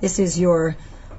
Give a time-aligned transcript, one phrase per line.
[0.00, 0.76] This is your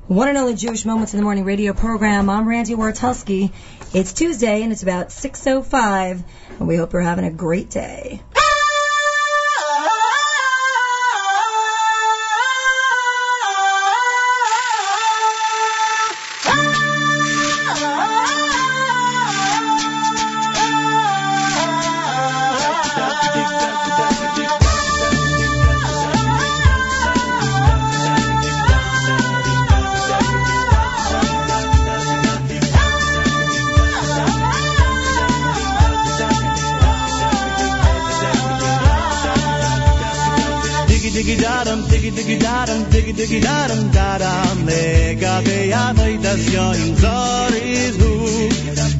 [0.07, 2.31] one and only Jewish Moments in the Morning radio program.
[2.31, 3.51] I'm Randi Wartelsky.
[3.93, 6.23] It's Tuesday and it's about 6.05
[6.57, 8.00] and we hope you're having a great day.
[43.31, 47.95] Sidaram daram nega veya vaydas yo im zariz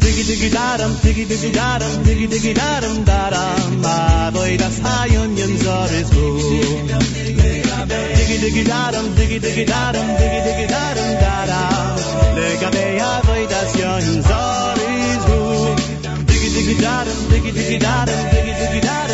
[0.04, 6.13] Digi digi daram digi digi daram digi digi daram daram a vaydas ayon yim zariz
[6.16, 6.25] hu
[8.16, 12.01] Digi digi daram digi digi daram digi digi daram daram
[12.39, 15.24] nega veya vaydas yo im zariz
[16.31, 19.11] Digi digi daram digi digi daram digi digi daram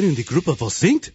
[0.00, 1.12] rein in die Gruppe was singt?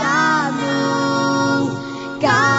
[0.00, 1.74] xa muôn
[2.20, 2.49] cả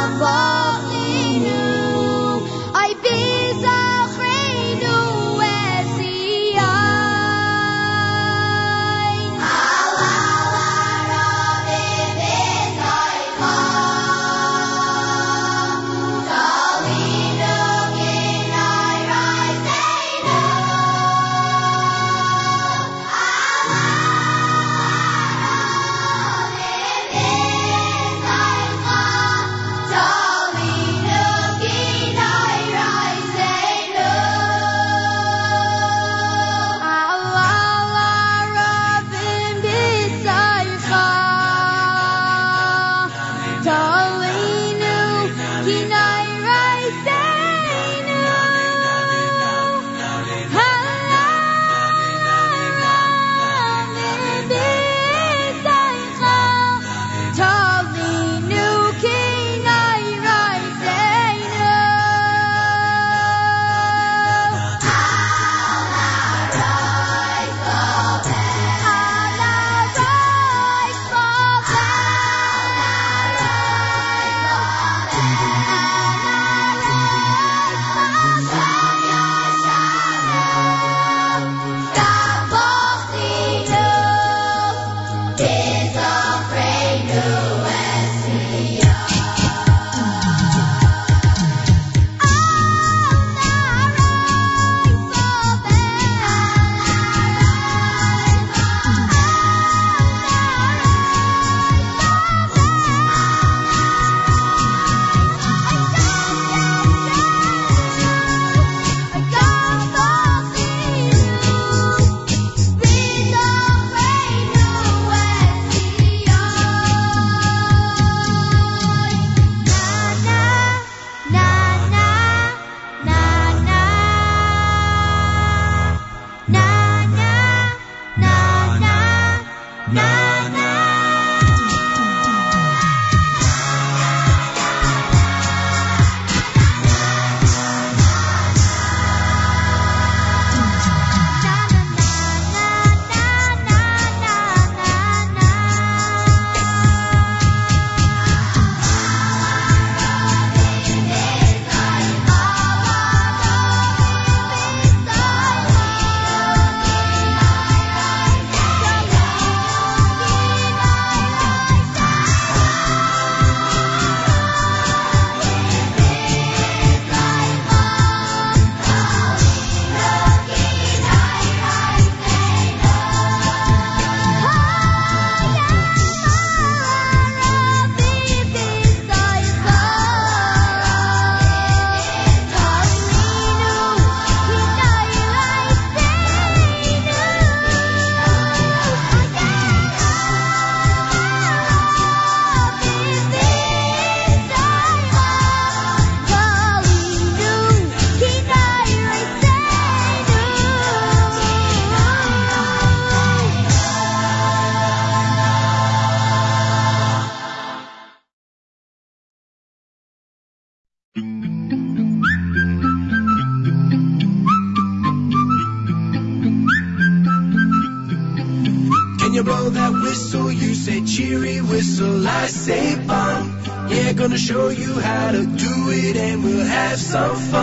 [224.42, 227.61] show you how to do it and we'll have some fun.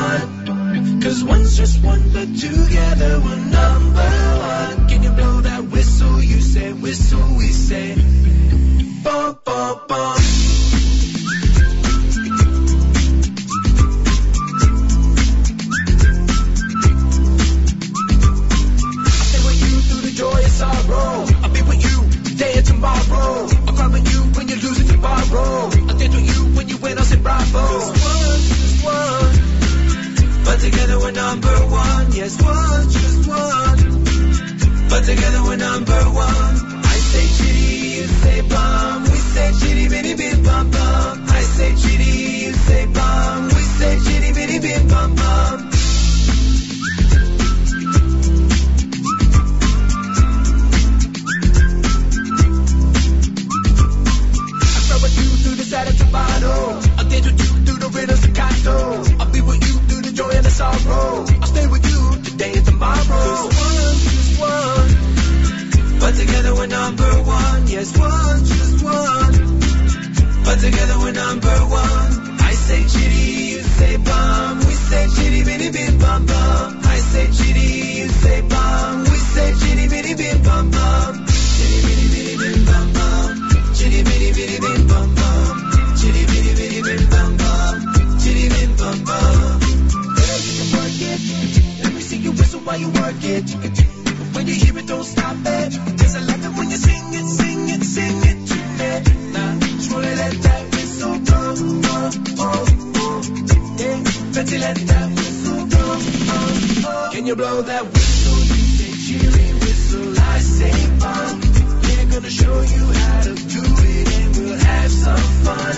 [107.29, 111.41] you blow that whistle, you say cheery whistle, I say fun.
[111.83, 115.75] We're gonna show you how to do it and we'll have some fun.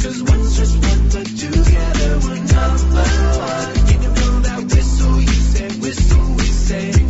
[0.00, 3.04] Cause one's just one, but together we're number
[3.36, 3.74] one.
[3.84, 7.01] Can you blow that whistle, you say whistle, we say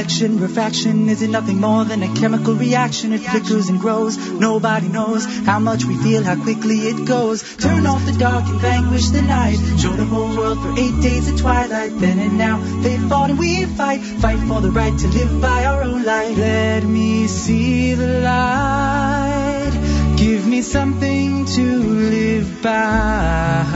[0.00, 0.40] reflection.
[0.40, 3.12] Refraction isn't nothing more than a chemical reaction.
[3.12, 4.16] It flickers and grows.
[4.16, 7.42] Nobody knows how much we feel, how quickly it goes.
[7.56, 9.58] Turn off the dark and vanquish the night.
[9.78, 11.98] Show the whole world for eight days of twilight.
[11.98, 14.00] Then and now they fought and we fight.
[14.00, 16.34] Fight for the right to live by our own light.
[16.34, 19.72] Let me see the light.
[20.16, 23.66] Give me something to live by.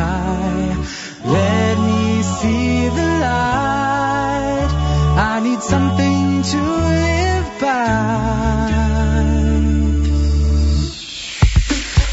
[1.23, 4.71] Let me see the light.
[5.17, 6.14] I need something
[6.51, 7.85] to live by.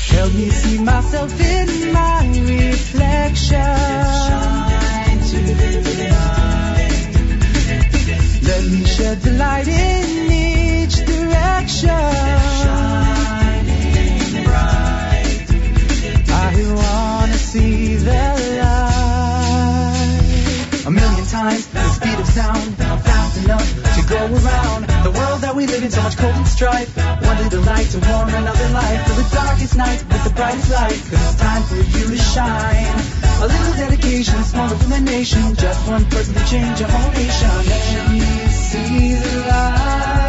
[0.08, 3.58] Help me see myself in my reflection.
[8.48, 11.90] Let me shed the light in each direction.
[16.30, 18.24] I wanna see the
[18.62, 19.42] light.
[20.86, 22.81] A million times the speed of sound,
[25.62, 25.92] we live in.
[25.92, 26.90] So much cold and strife.
[26.98, 31.00] One little light to warm another life through the darkest night with the brightest light.
[31.10, 32.96] 'Cause it's time for you to shine.
[33.42, 35.56] A little dedication, a small illumination.
[35.56, 37.52] Just one person to change a whole nation.
[37.74, 40.21] Let me see the light.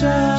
[0.00, 0.29] shine.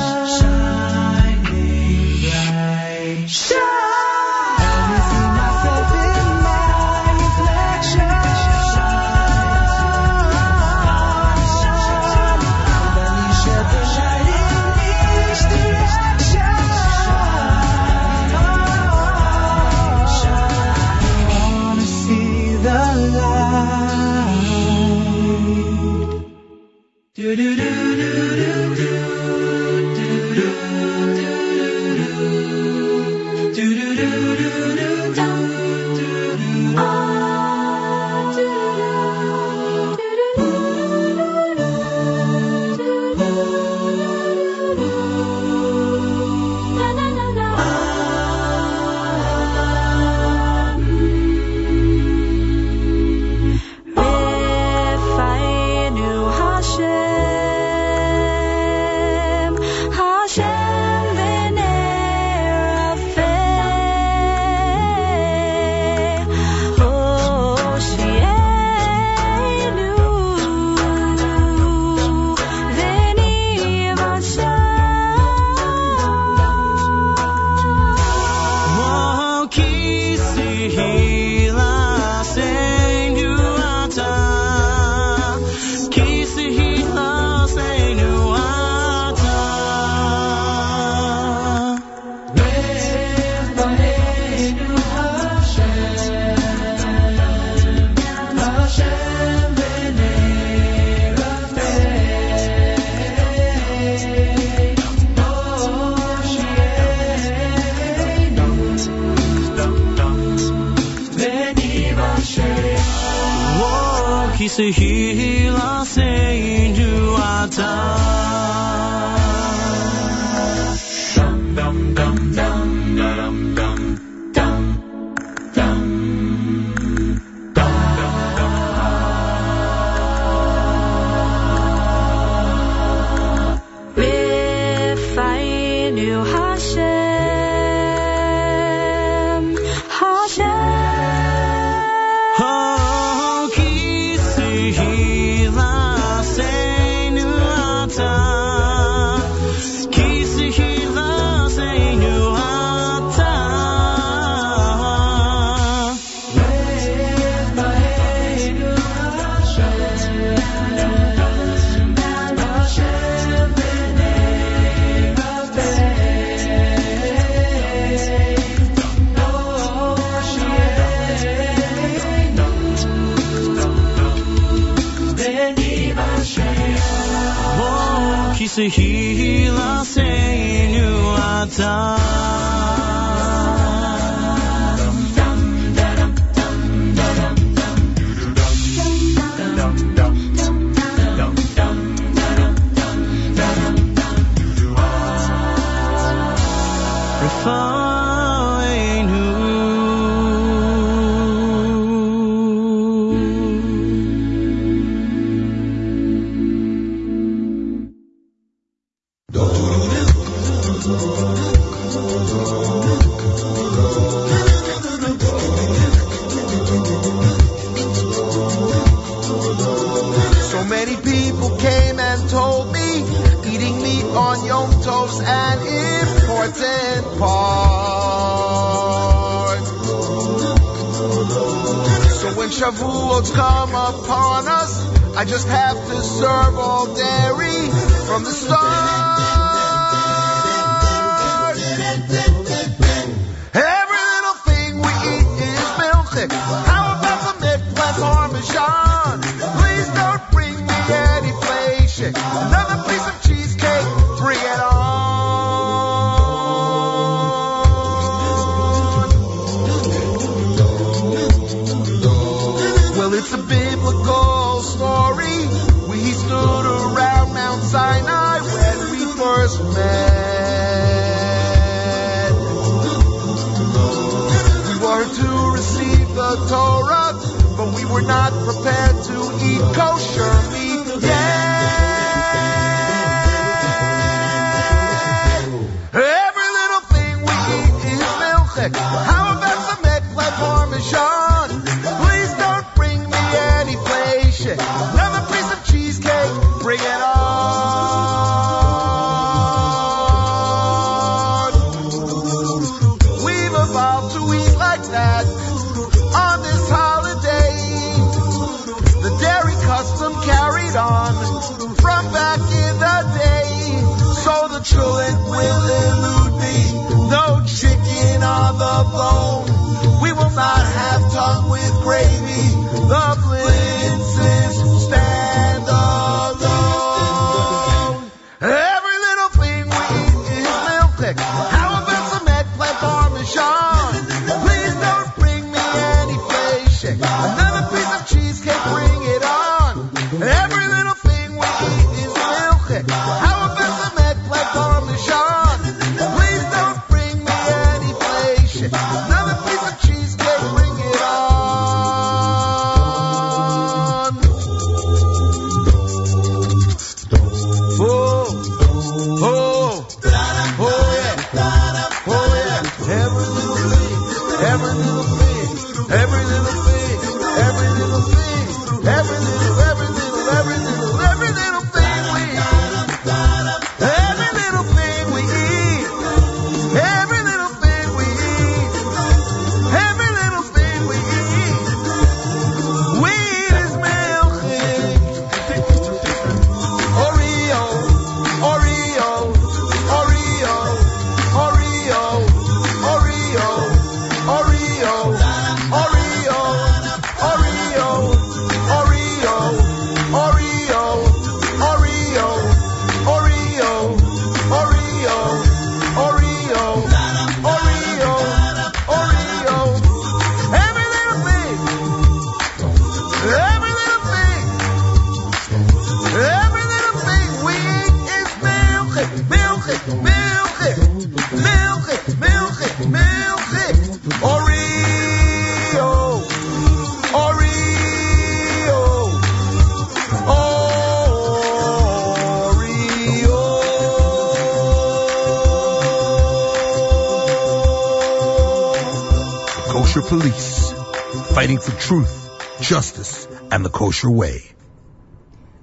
[444.01, 444.41] Berkshire Way,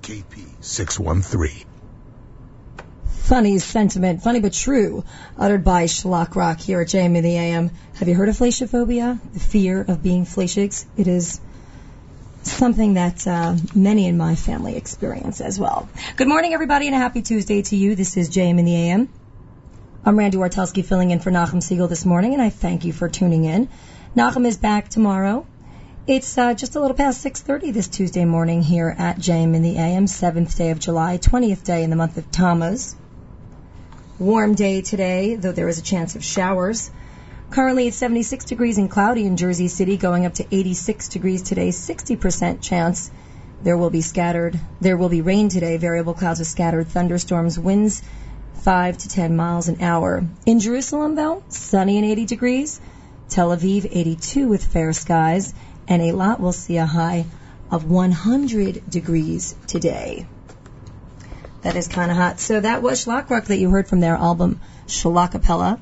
[0.03, 1.66] KP 613.
[3.05, 5.03] Funny sentiment, funny but true,
[5.37, 7.70] uttered by Shlock Rock here at JM in the AM.
[7.96, 9.18] Have you heard of flaciaphobia?
[9.33, 10.87] The fear of being flacics?
[10.96, 11.40] It is
[12.44, 15.88] something that uh, many in my family experience as well.
[16.16, 17.96] Good morning, everybody, and a happy Tuesday to you.
[17.96, 19.09] This is JM in the AM.
[20.05, 23.09] I'm Randi Wartelsky filling in for Nachum Segal this morning, and I thank you for
[23.09, 23.68] tuning in.
[24.16, 25.44] Nachum is back tomorrow.
[26.09, 29.77] It's uh, just a little past 6:30 this Tuesday morning here at JM in the
[29.77, 32.97] AM, seventh day of July, 20th day in the month of Tammuz.
[34.18, 36.90] Warm day today, though there is a chance of showers.
[37.51, 41.68] Currently, it's 76 degrees and cloudy in Jersey City, going up to 86 degrees today.
[41.68, 43.11] 60% chance
[43.62, 44.59] there will be scattered.
[44.81, 45.77] There will be rain today.
[45.77, 47.59] Variable clouds with scattered thunderstorms.
[47.59, 48.03] Winds
[48.62, 50.25] 5 to 10 miles an hour.
[50.47, 52.81] In Jerusalem, though, sunny and 80 degrees.
[53.29, 55.53] Tel Aviv, 82 with fair skies
[55.88, 57.24] and Eilat will see a high
[57.70, 60.27] of 100 degrees today.
[61.62, 62.40] That is kind of hot.
[62.40, 65.81] So that was Shlock Rock that you heard from their album Shalakapella.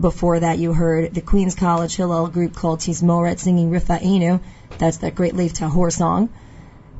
[0.00, 4.40] Before that, you heard the Queens College Hillel group called Tizmoret singing Rifa'inu.
[4.78, 6.30] That's that great Lev Tahor song.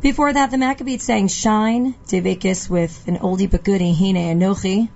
[0.00, 4.88] Before that, the Maccabeats sang Shine, Devikis with an oldie but goodie, Hine Anochi.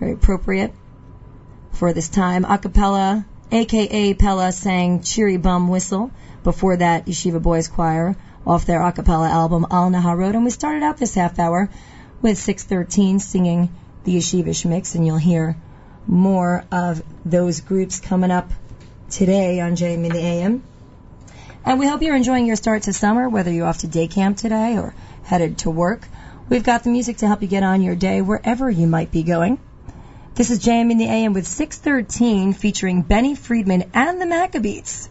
[0.00, 0.72] Very appropriate
[1.72, 2.44] for this time.
[2.44, 6.10] Acapella, aka Pella, sang Cheery Bum Whistle.
[6.48, 10.34] Before that, Yeshiva Boys Choir off their a cappella album Al Naharot.
[10.34, 11.68] And we started out this half hour
[12.22, 13.68] with 613 singing
[14.04, 15.58] the Yeshivish mix, and you'll hear
[16.06, 18.50] more of those groups coming up
[19.10, 20.62] today on JM in the AM.
[21.66, 24.38] And we hope you're enjoying your start to summer, whether you're off to day camp
[24.38, 26.08] today or headed to work.
[26.48, 29.22] We've got the music to help you get on your day wherever you might be
[29.22, 29.58] going.
[30.34, 35.10] This is JM in the AM with 613 featuring Benny Friedman and the Maccabeats.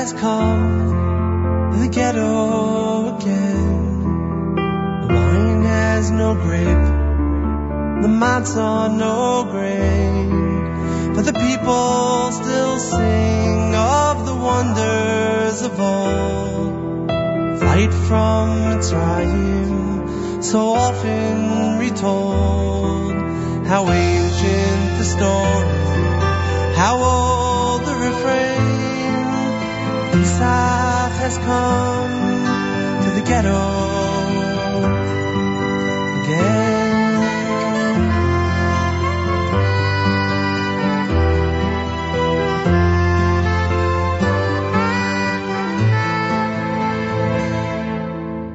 [0.00, 4.04] has called the ghetto again.
[5.02, 6.86] The wine has no grape,
[8.04, 17.10] the mats are no grain, but the people still sing of the wonders of old.
[17.60, 23.12] Flight from Mitzrayim, so often retold,
[23.66, 27.39] how ancient the story, how old
[31.30, 33.62] has come to the ghetto
[36.22, 37.10] again.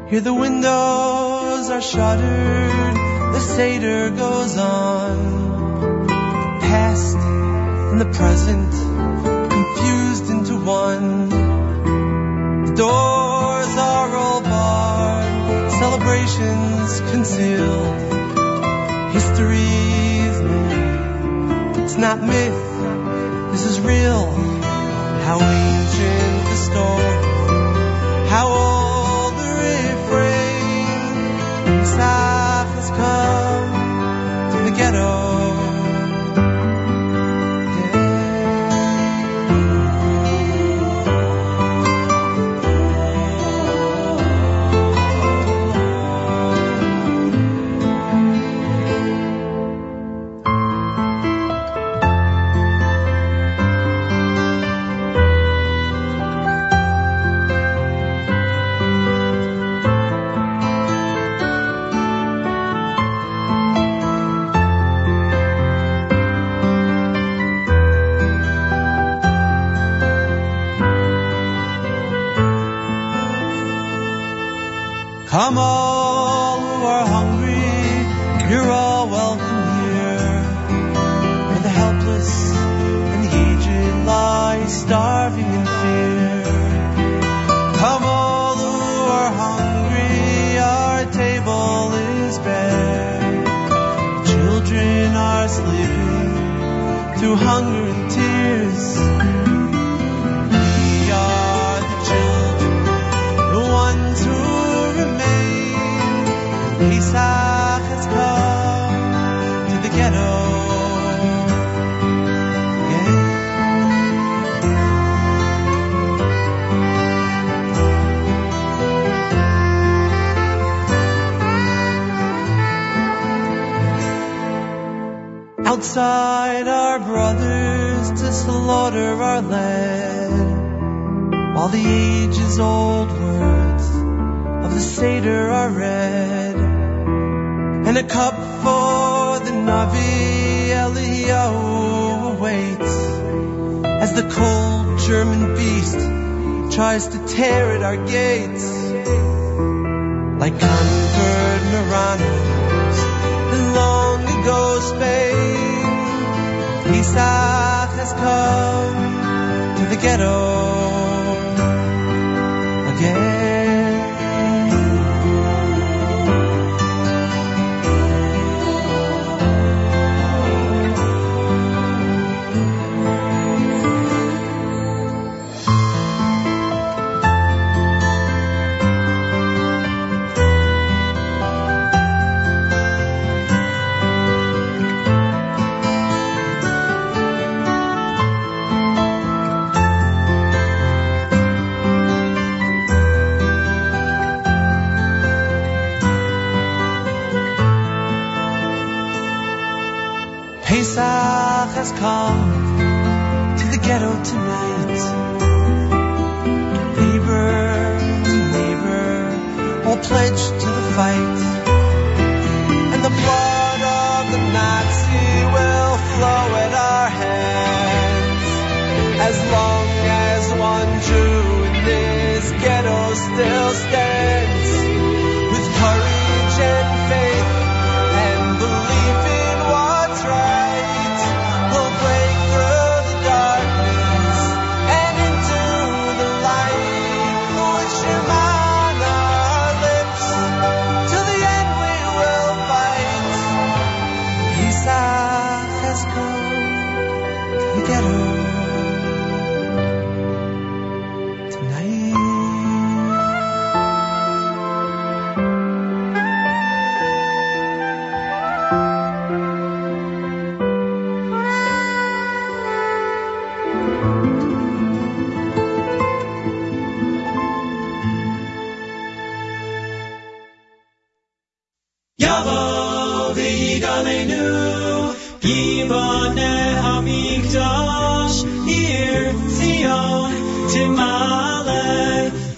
[0.09, 2.95] Here the windows are shuttered,
[3.35, 6.07] the Seder goes on.
[6.07, 8.71] The past and the present
[9.49, 11.34] confused into one
[12.75, 17.95] doors are all barred, celebrations concealed.
[19.13, 24.25] History's myth, it's not myth, this is real.
[25.25, 25.74] How we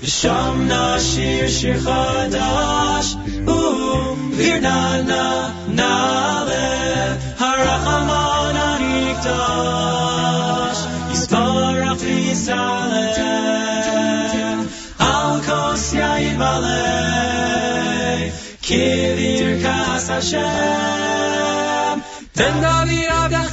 [0.07, 3.15] ושם נשיר שיר חדש,
[4.37, 9.97] וירנה נא נעלה, הרחמן הנקדש,
[11.11, 12.55] יסברך ויסלם,
[14.99, 16.77] על כוס יין מלא,
[18.61, 20.37] כי לרקס השם,
[22.31, 23.46] תן דוד עבדך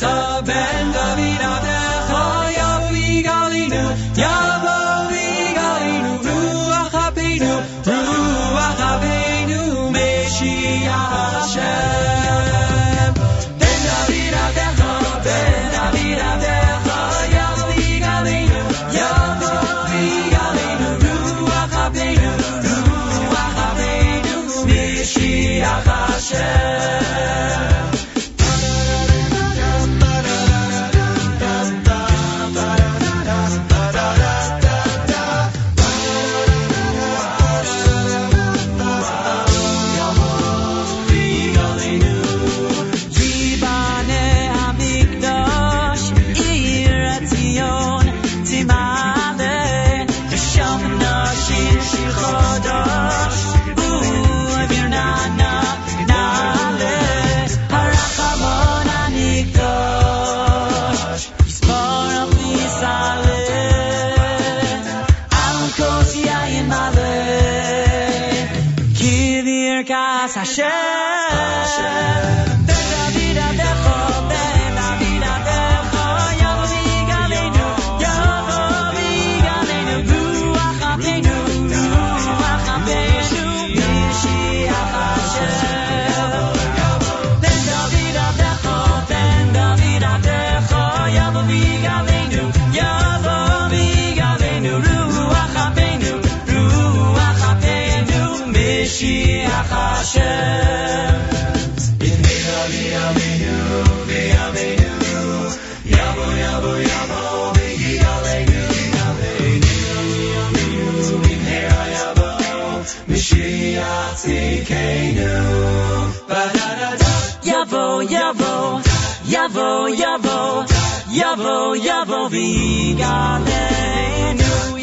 [121.20, 121.56] yavo,
[121.88, 123.44] yavo, vigalenu.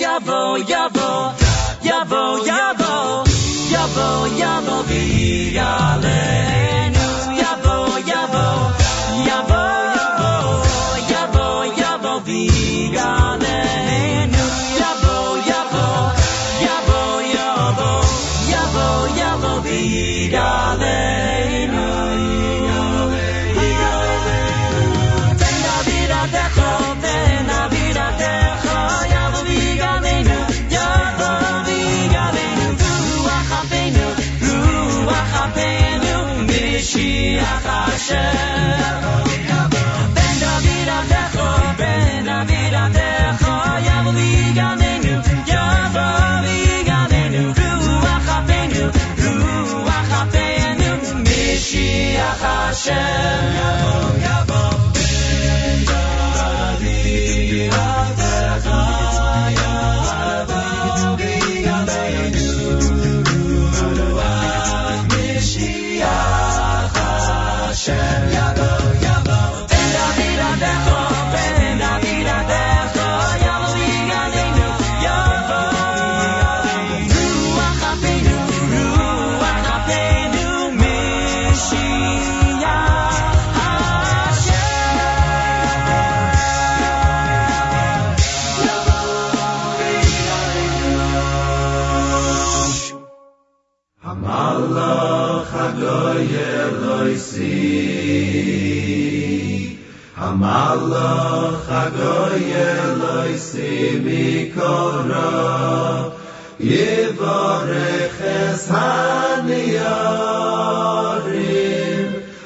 [0.03, 1.09] Yavo, yavo,
[1.89, 2.93] yavo, yavo,
[3.73, 4.07] yavo,
[4.41, 6.21] yavo, vigalenu.
[52.31, 52.95] Mishiach Hashem.
[53.59, 54.50] Yavo, Yavo,
[100.71, 106.15] Allah Chagoy Eloi Sibi Koro
[106.59, 109.83] Yivorech es Haniyarim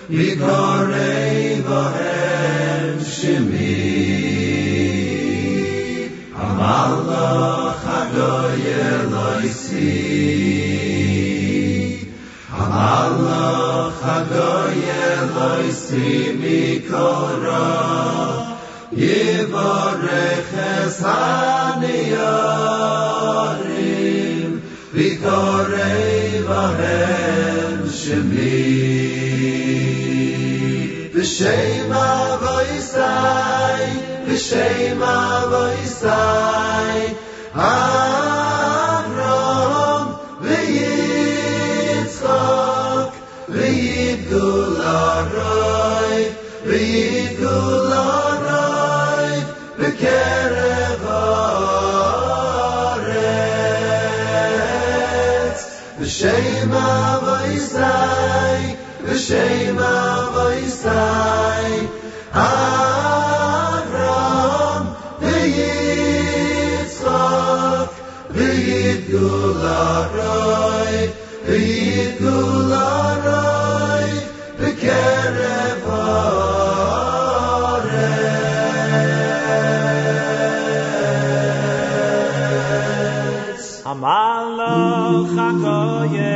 [0.10, 3.78] Likorei Vohem Shimi
[6.34, 10.66] Allah Chagoy Eloi Sibi
[12.50, 14.95] Allah Chagoy
[15.36, 17.68] Christi mikora
[18.96, 22.22] Yevarech es haniyarim
[24.96, 28.64] Vikorei vahem shemi.
[31.14, 33.92] V'sheim avo yisai
[34.28, 37.02] V'sheim avo yisai
[37.54, 38.15] Ah
[59.26, 59.98] shema
[60.34, 61.76] voistai
[62.46, 64.04] avram
[65.22, 67.02] ve yitzchak
[68.36, 70.98] ve yitgul aray
[71.48, 73.26] ve yitgul haaretz
[83.94, 86.36] amalach hakoye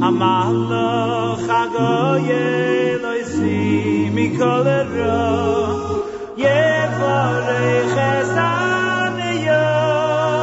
[0.00, 2.44] Amalo chago ye
[3.02, 5.26] lo isi mi kolero
[6.42, 6.60] Ye
[6.96, 10.38] forei chesan e yorim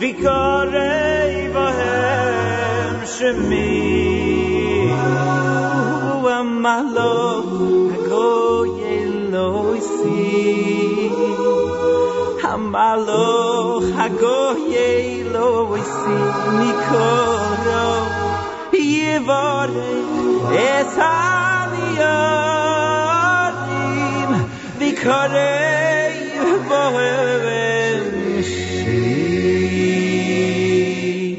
[0.00, 3.72] Vikorei vohem shemi
[6.38, 7.14] Amalo
[8.08, 9.02] chago
[9.32, 10.22] lo isi
[12.52, 13.26] Amalo
[13.90, 14.37] chago
[15.32, 16.18] lo isi
[16.58, 17.88] mikoro
[18.72, 19.90] yivore
[20.70, 21.90] es haliyarim
[24.78, 25.54] vikore
[26.68, 27.44] bohem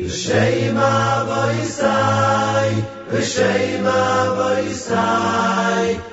[0.10, 2.74] B'Shem Avoisai
[3.12, 6.09] B'Shem Avoisai Aram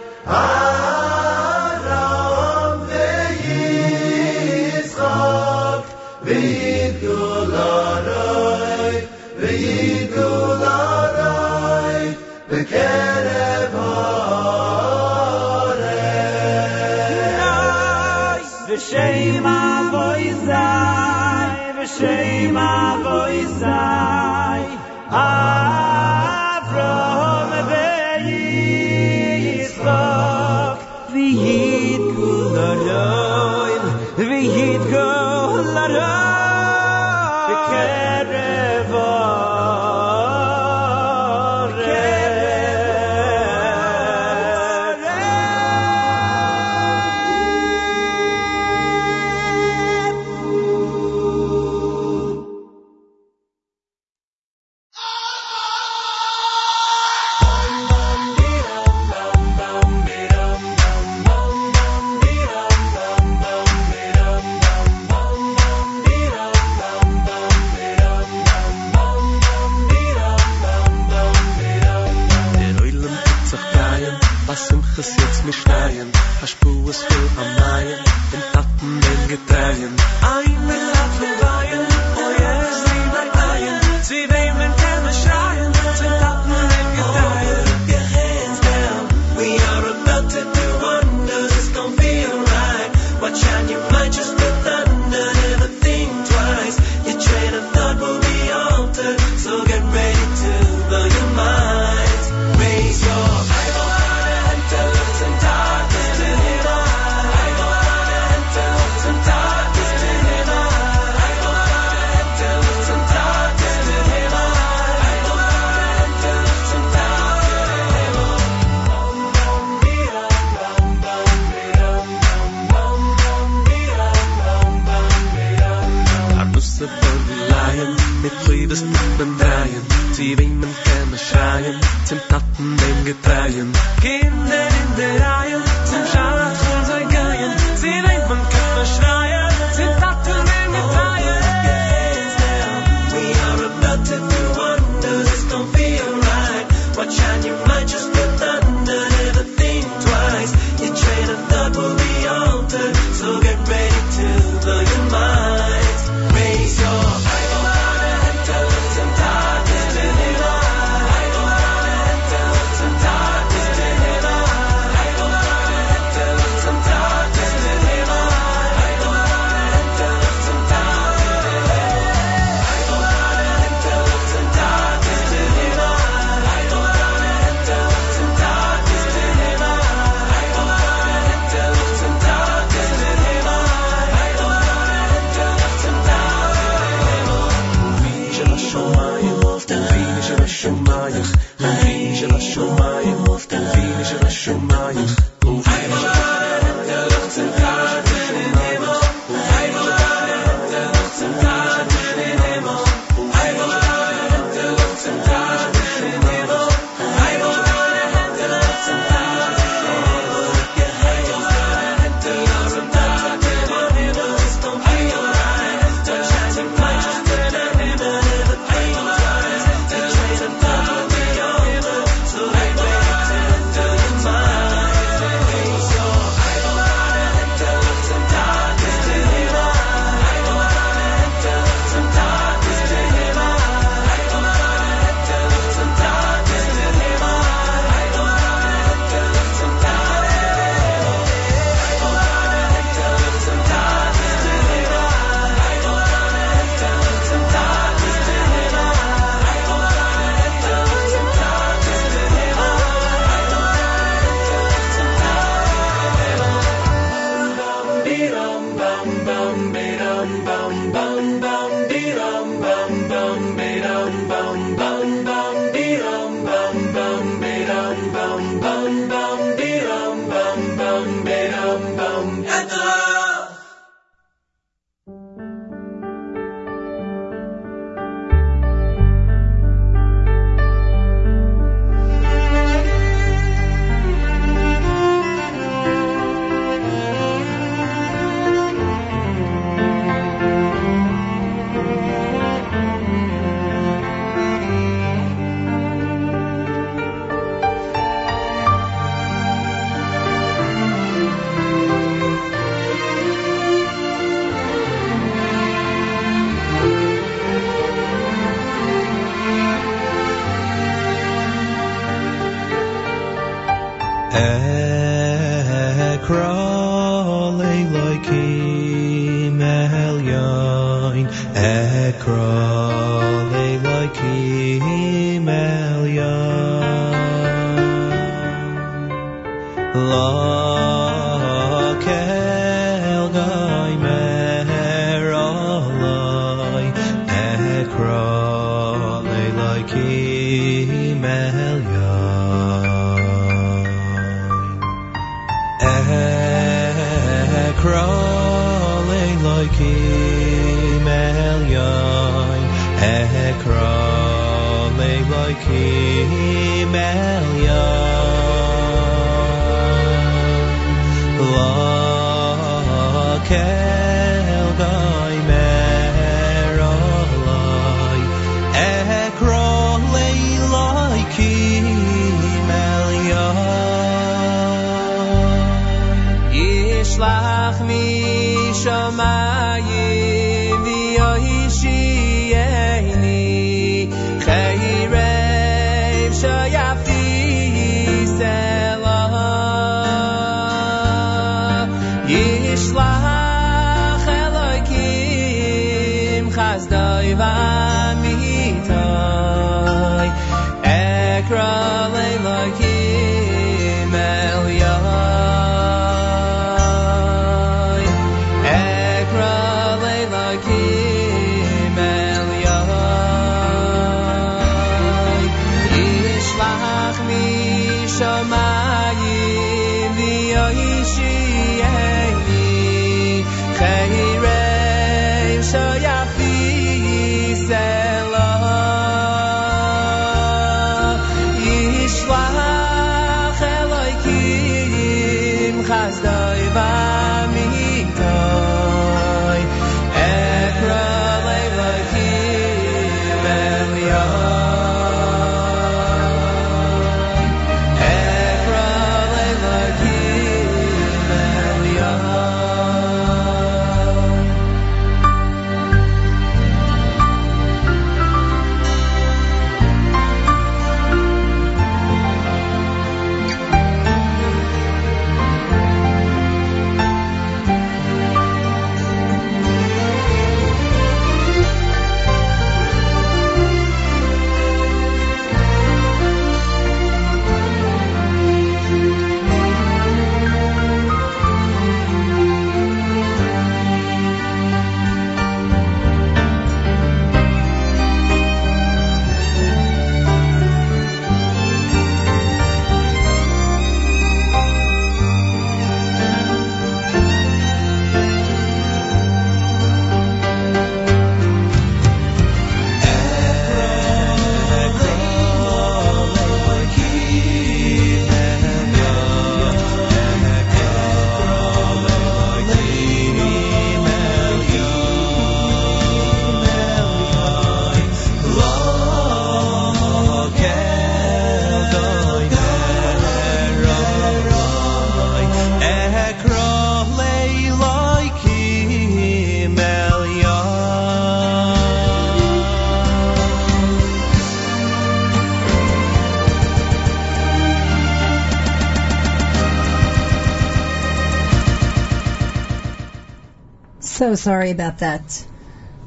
[544.36, 545.46] sorry about that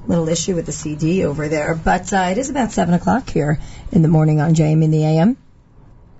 [0.07, 3.59] little issue with the CD over there, but uh, it is about 7 o'clock here
[3.91, 5.37] in the morning on JM in the AM.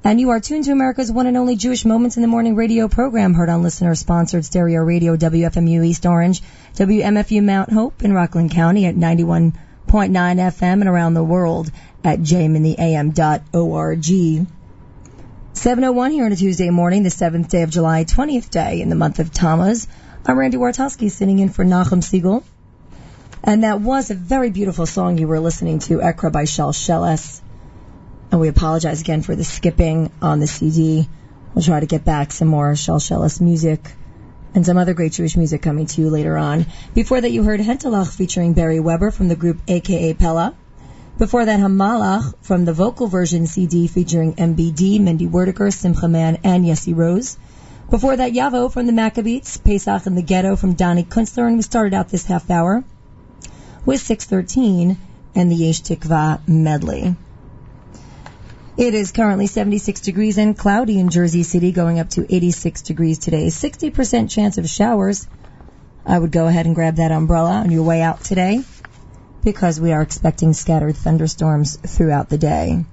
[0.03, 2.87] And you are tuned to America's one and only Jewish Moments in the Morning radio
[2.87, 6.41] program, heard on listener-sponsored stereo radio WFMU East Orange,
[6.75, 9.53] WMFU Mount Hope in Rockland County at 91.9
[9.87, 11.69] FM and around the world
[12.03, 14.05] at jmintheam.org.
[15.51, 18.95] 701 here on a Tuesday morning, the 7th day of July, 20th day in the
[18.95, 19.87] month of Tammuz.
[20.29, 22.43] I'm Randi Wartelsky sitting in for Nachum Segal.
[23.43, 27.41] And that was a very beautiful song you were listening to, Ekra by Shel Sheles.
[28.29, 31.09] And we apologize again for the skipping on the CD.
[31.55, 33.91] We'll try to get back some more Shel Sheles music
[34.53, 36.67] and some other great Jewish music coming to you later on.
[36.93, 40.53] Before that, you heard Hentelach featuring Barry Weber from the group AKA Pella.
[41.17, 46.65] Before that, Hamalach from the vocal version CD featuring MBD, Mendy Werdyger, Simcha Man, and
[46.65, 47.39] Yessi Rose.
[47.89, 51.63] Before that, Yavo from the Maccabeats, Pesach in the Ghetto from Donnie Kunstler, and we
[51.63, 52.83] started out this half hour
[53.83, 54.95] with 613
[55.33, 57.15] and the Yesh Tikva medley.
[58.77, 63.17] It is currently 76 degrees and cloudy in Jersey City, going up to 86 degrees
[63.17, 63.47] today.
[63.47, 65.27] 60% chance of showers.
[66.05, 68.61] I would go ahead and grab that umbrella on your way out today
[69.43, 72.85] because we are expecting scattered thunderstorms throughout the day.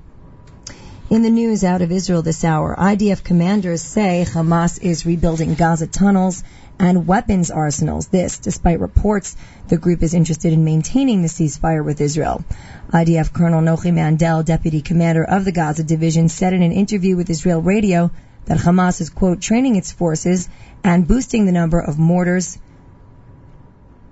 [1.09, 5.87] In the news out of Israel this hour, IDF commanders say Hamas is rebuilding Gaza
[5.87, 6.43] tunnels
[6.81, 8.09] and weapons arsenals.
[8.09, 9.37] This, despite reports
[9.69, 12.45] the group is interested in maintaining the ceasefire with Israel.
[12.93, 17.31] IDF Colonel Nochi Mandel, deputy commander of the Gaza division, said in an interview with
[17.31, 18.11] Israel Radio
[18.47, 20.49] that Hamas is, quote, training its forces
[20.83, 22.59] and boosting the number of mortars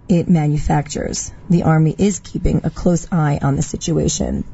[0.09, 1.33] it manufactures.
[1.51, 4.45] The army is keeping a close eye on the situation.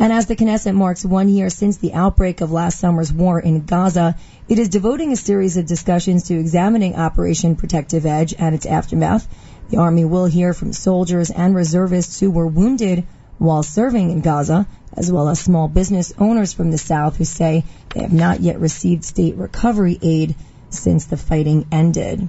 [0.00, 3.66] And as the Knesset marks one year since the outbreak of last summer's war in
[3.66, 4.16] Gaza,
[4.48, 9.28] it is devoting a series of discussions to examining Operation Protective Edge and its aftermath.
[9.68, 13.04] The Army will hear from soldiers and reservists who were wounded
[13.36, 17.64] while serving in Gaza, as well as small business owners from the South who say
[17.94, 20.34] they have not yet received state recovery aid
[20.70, 22.26] since the fighting ended.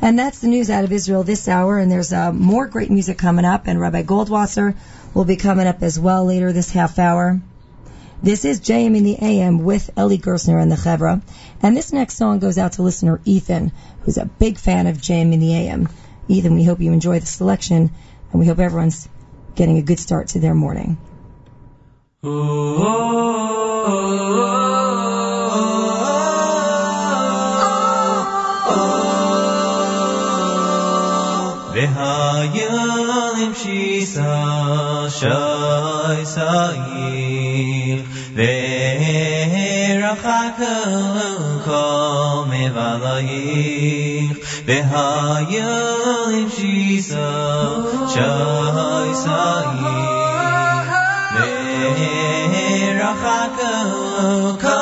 [0.00, 1.78] And that's the news out of Israel this hour.
[1.78, 3.66] And there's uh, more great music coming up.
[3.66, 4.76] And Rabbi Goldwasser
[5.14, 7.40] will be coming up as well later this half hour.
[8.22, 11.22] This is JM in the AM with Ellie Gersner and the Chevra.
[11.62, 13.70] And this next song goes out to listener Ethan,
[14.02, 15.88] who's a big fan of JM in the AM.
[16.26, 17.90] Ethan, we hope you enjoy the selection,
[18.32, 19.08] and we hope everyone's
[19.54, 20.98] getting a good start to their morning.
[31.94, 38.02] והיילים שיסה שי סעיר
[38.34, 41.74] וערך הכל
[42.48, 47.68] מבלעיך והיילים שיסה
[48.08, 50.18] שי סעיר
[51.34, 54.77] וערך הכל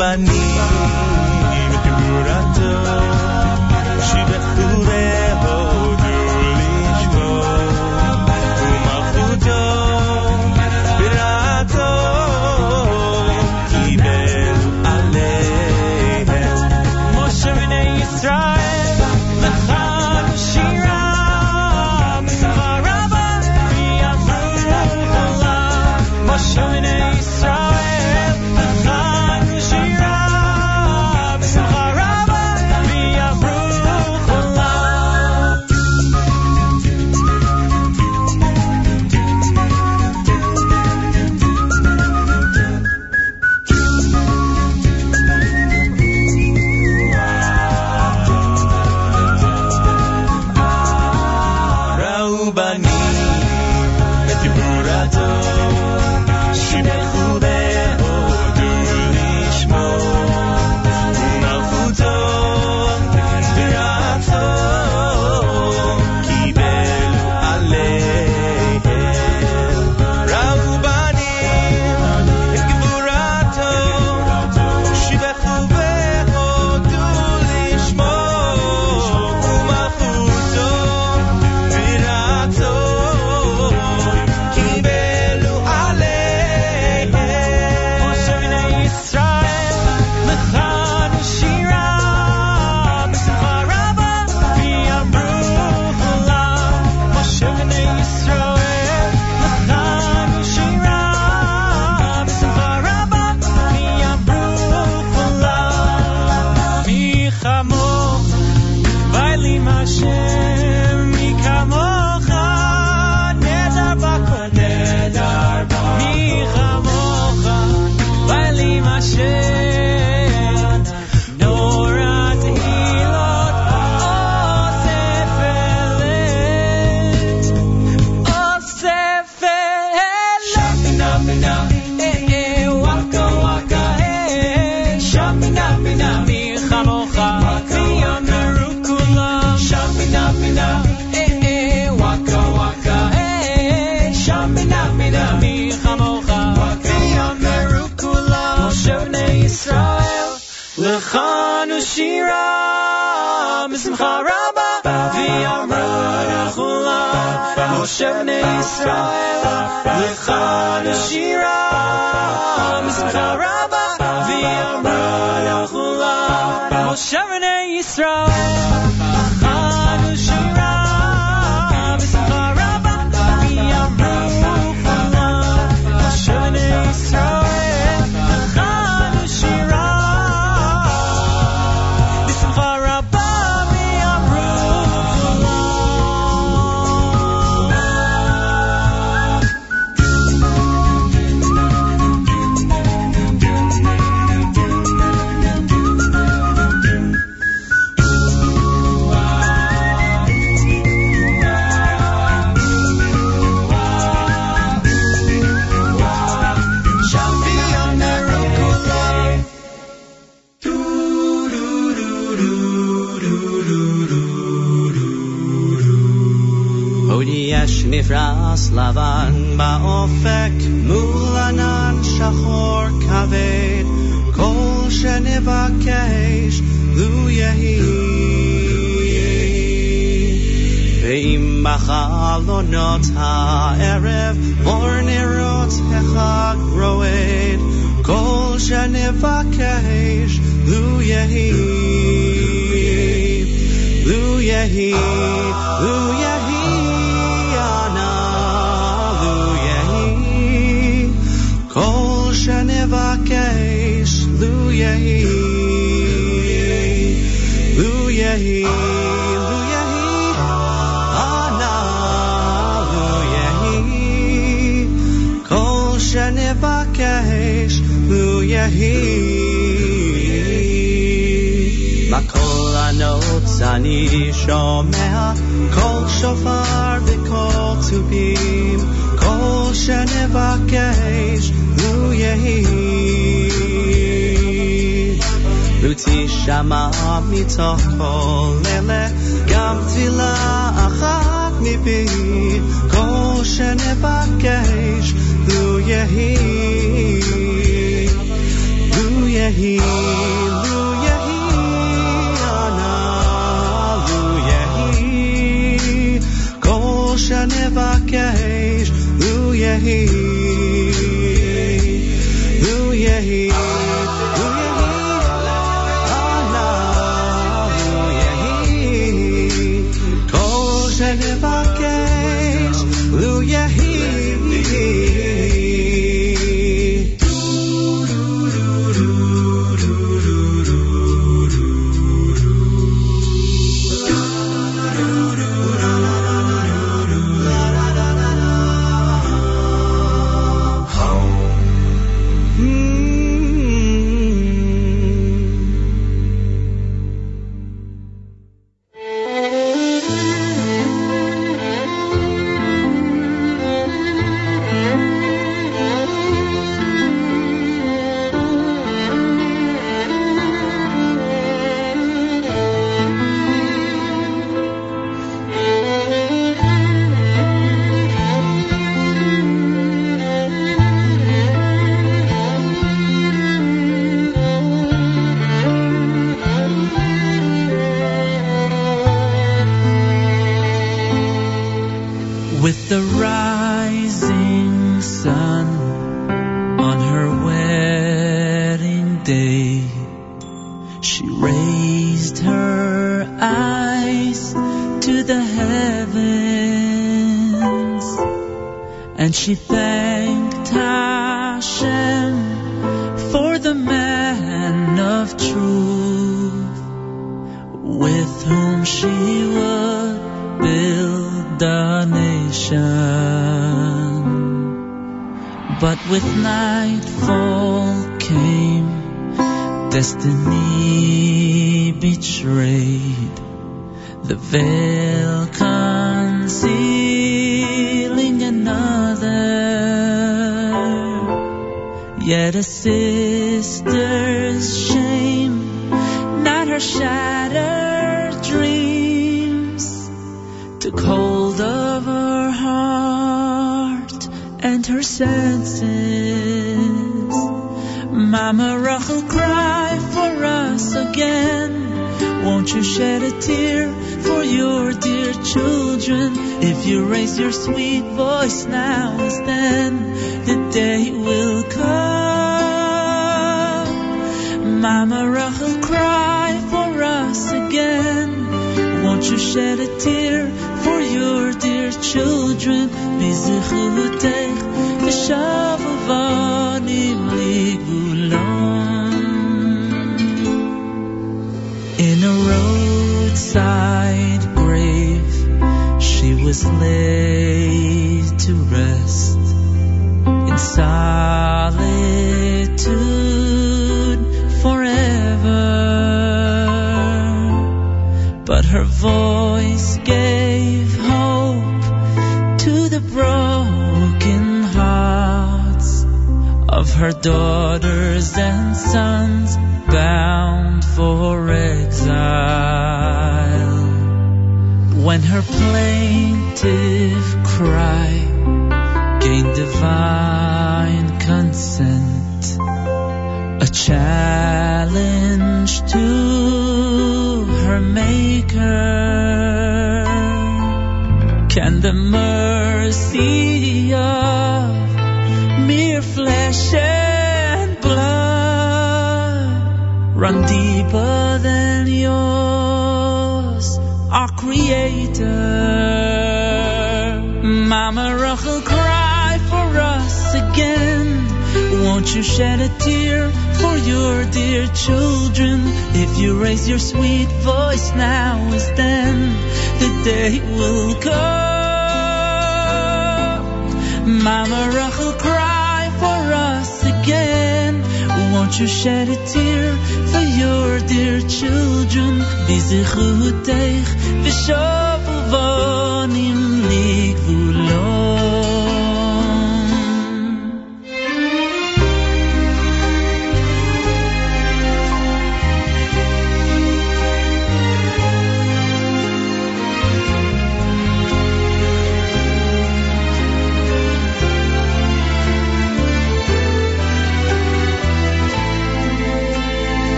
[0.00, 0.49] 伴你。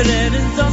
[0.00, 0.69] Chamo, trenen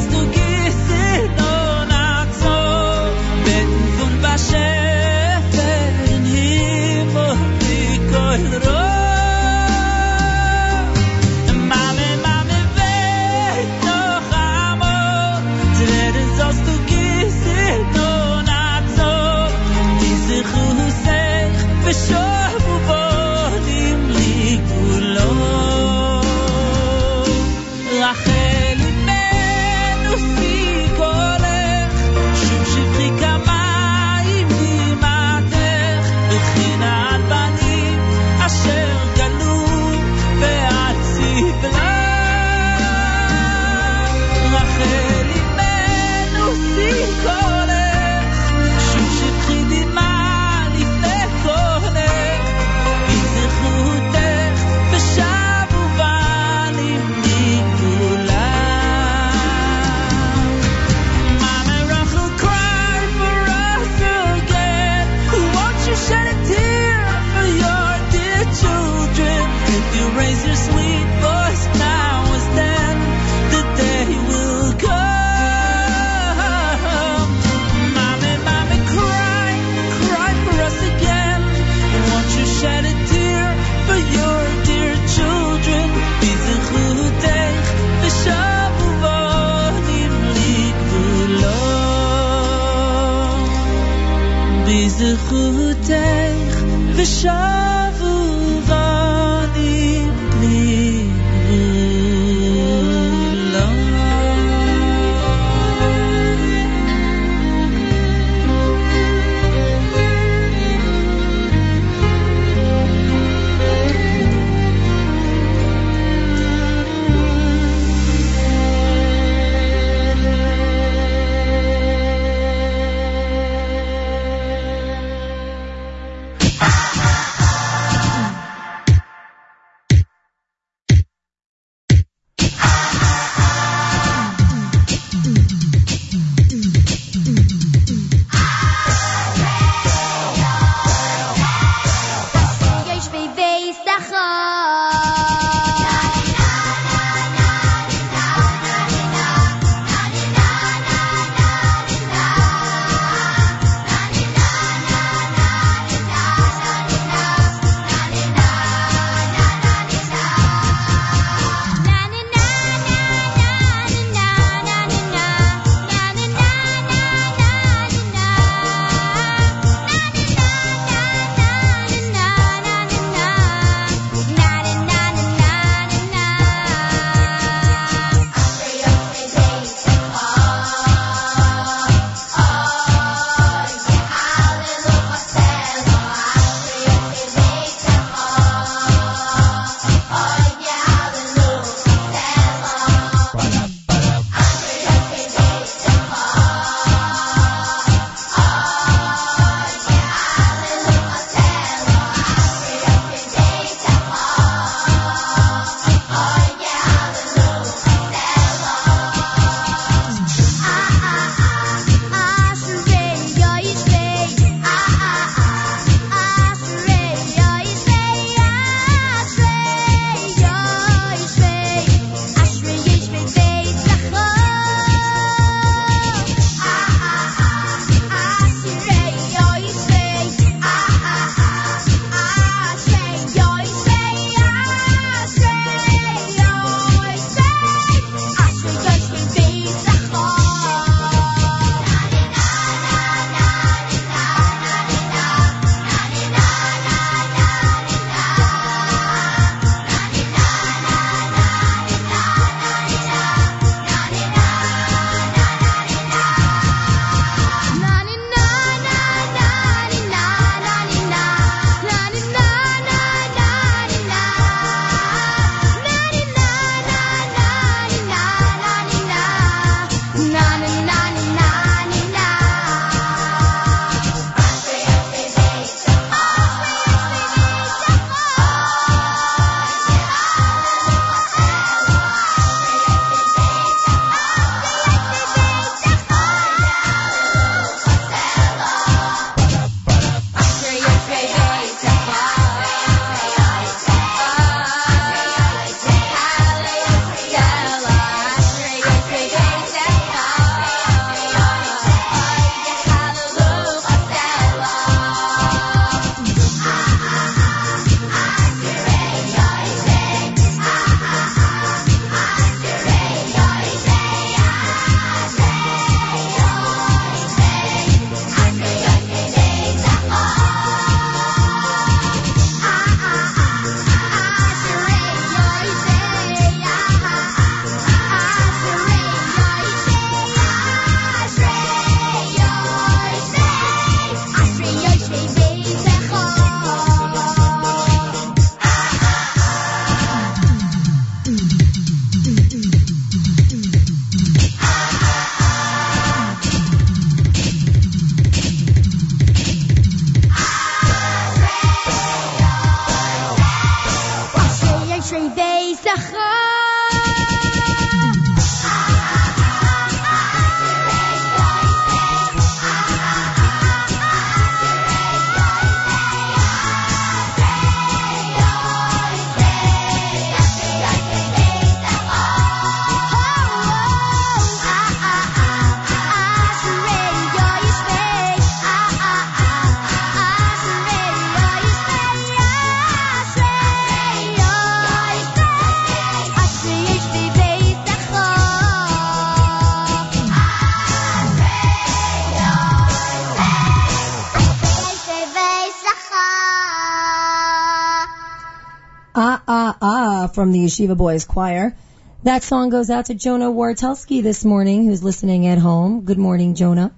[400.38, 401.76] from the Yeshiva Boys Choir.
[402.22, 406.02] That song goes out to Jonah Wartelsky this morning, who's listening at home.
[406.02, 406.94] Good morning, Jonah.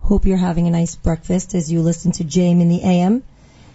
[0.00, 3.24] Hope you're having a nice breakfast as you listen to Jam in the AM.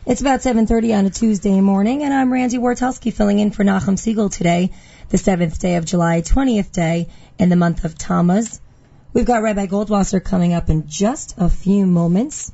[0.06, 3.98] It's about 7.30 on a Tuesday morning, and I'm Randi Wartelsky filling in for Nachum
[3.98, 4.72] Segal today,
[5.10, 8.62] the 7th day of July, 20th day in the month of Tammuz.
[9.12, 12.54] We've got Rabbi Goldwasser coming up in just a few moments.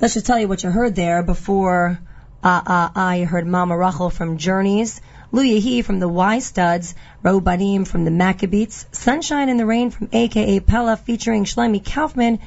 [0.00, 2.00] Let's just tell you what you heard there before
[2.42, 5.00] uh, uh, uh, you heard Mama Rachel from Journeys,
[5.30, 6.94] Lou Yehi from the Y Studs,
[7.24, 12.40] Robanim from the Maccabeats, Sunshine in the Rain from AKA Pella featuring Shlomi Kaufman,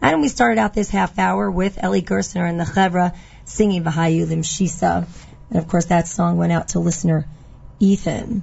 [0.00, 3.14] and we started out this half hour with Eli Gerstner and the Chevra
[3.44, 5.06] singing Vahayu Lim Shisa.
[5.50, 7.26] And of course that song went out to listener
[7.78, 8.42] Ethan.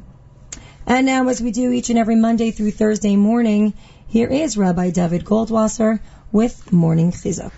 [0.85, 3.73] And now as we do each and every Monday through Thursday morning,
[4.07, 5.99] here is Rabbi David Goldwasser
[6.31, 7.51] with Morning Chizuk.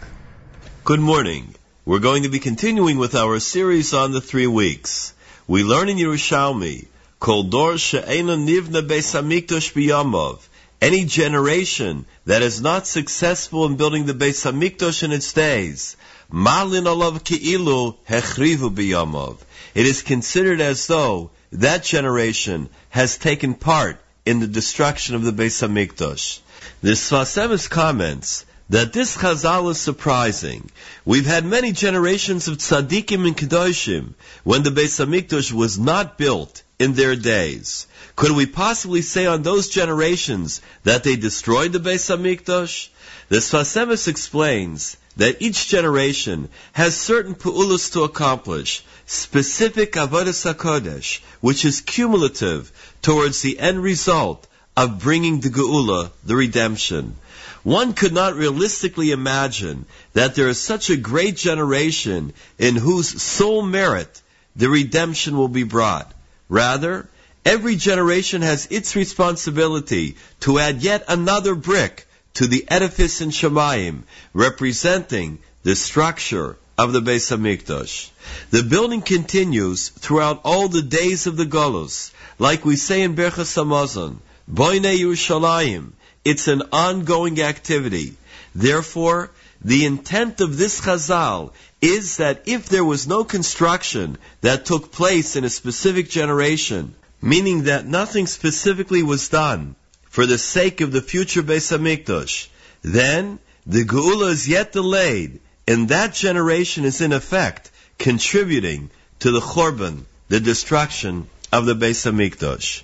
[0.84, 1.56] Good morning.
[1.84, 5.16] We're going to be continuing with our series on the three weeks.
[5.48, 6.86] We learn in Yerushalmi,
[7.20, 10.40] Kol Dor She'ena Nivna Beis Hamikdash.
[10.80, 15.98] Any generation that is not successful in building the Beis Hamikdash in its days,
[16.32, 19.40] Malin Alav Ki'ilu Hechrivu B'Yamav.
[19.74, 25.34] It is considered as though that generation has taken part in the destruction of the
[25.34, 26.42] Beis Hamikdash.
[26.84, 30.72] The Sfas Emes comments that this Chazal is surprising.
[31.04, 34.14] We've had many generations of tzaddikim and kedoshim
[34.46, 37.86] when the Beis Hamikdash was not built in their days.
[38.16, 42.88] Could we possibly say on those generations that they destroyed the Beis Hamikdash?
[43.28, 51.20] The Sfas Emes explains that each generation has certain pu'ulas to accomplish, specific avodas hakodesh,
[51.42, 52.72] which is cumulative
[53.02, 57.18] towards the end result of bringing the geula, the redemption.
[57.64, 63.62] One could not realistically imagine that there is such a great generation in whose sole
[63.62, 64.22] merit
[64.56, 66.12] the redemption will be brought.
[66.50, 67.08] Rather,
[67.46, 74.04] every generation has its responsibility to add yet another brick to the edifice in Shemayim,
[74.34, 78.10] representing the structure of the Beis Hamikdash.
[78.50, 83.56] The building continues throughout all the days of the Golos, like we say in Birchas
[83.56, 84.18] Hamazon,
[84.48, 85.92] Boine Yerushalayim,
[86.24, 88.16] it's an ongoing activity.
[88.54, 89.32] Therefore,
[89.64, 95.36] the intent of this chazal is that if there was no construction that took place
[95.36, 99.76] in a specific generation, meaning that nothing specifically was done
[100.10, 102.48] for the sake of the future Beis Hamikdash,
[102.82, 108.90] then the geula is yet delayed, and that generation is in effect contributing
[109.20, 112.82] to the chorban, the destruction of the Beis Hamikdash.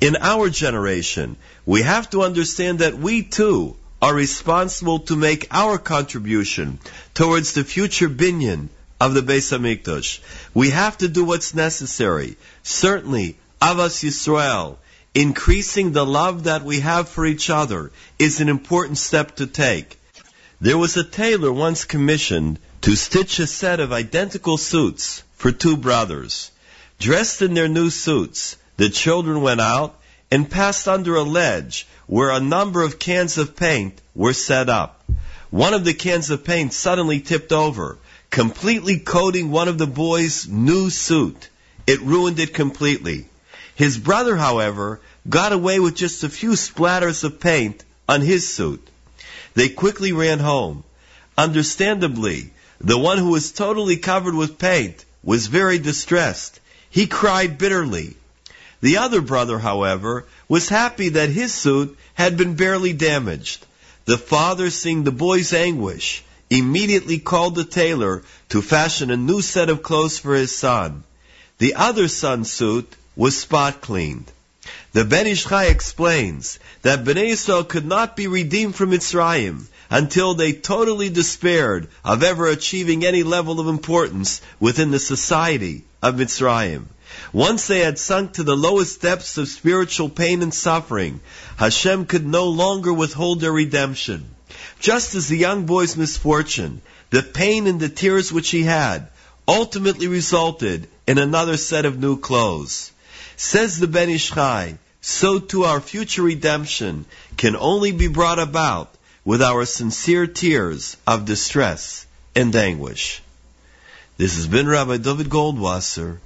[0.00, 5.76] In our generation, we have to understand that we too are responsible to make our
[5.76, 6.78] contribution
[7.14, 8.68] towards the future binyan
[9.00, 10.20] of the Beis Hamikdash.
[10.54, 12.36] We have to do what's necessary.
[12.62, 14.76] Certainly, Avas Yisrael,
[15.14, 19.98] increasing the love that we have for each other, is an important step to take.
[20.60, 25.76] There was a tailor once commissioned to stitch a set of identical suits for two
[25.76, 26.52] brothers.
[27.00, 30.00] Dressed in their new suits, the children went out
[30.30, 35.04] and passed under a ledge where a number of cans of paint were set up.
[35.50, 37.98] One of the cans of paint suddenly tipped over,
[38.30, 41.48] completely coating one of the boys' new suit.
[41.86, 43.26] It ruined it completely.
[43.74, 48.86] His brother, however, got away with just a few splatters of paint on his suit.
[49.54, 50.84] They quickly ran home.
[51.36, 56.60] Understandably, the one who was totally covered with paint was very distressed.
[56.90, 58.16] He cried bitterly.
[58.80, 63.66] The other brother, however, was happy that his suit had been barely damaged.
[64.04, 69.68] The father, seeing the boy's anguish, immediately called the tailor to fashion a new set
[69.68, 71.04] of clothes for his son.
[71.58, 74.30] The other son's suit was spot cleaned.
[74.92, 80.34] The Ben Ish Chai explains that Bnei Israel could not be redeemed from Mitzrayim until
[80.34, 86.86] they totally despaired of ever achieving any level of importance within the society of Mitzrayim.
[87.32, 91.20] Once they had sunk to the lowest depths of spiritual pain and suffering,
[91.56, 94.24] Hashem could no longer withhold their redemption.
[94.80, 96.80] Just as the young boy's misfortune,
[97.10, 99.08] the pain and the tears which he had,
[99.46, 102.92] ultimately resulted in another set of new clothes.
[103.36, 108.94] Says the Ben Ish Chai, so too our future redemption can only be brought about
[109.24, 113.22] with our sincere tears of distress and anguish.
[114.16, 116.18] This has been Rabbi David Goldwasser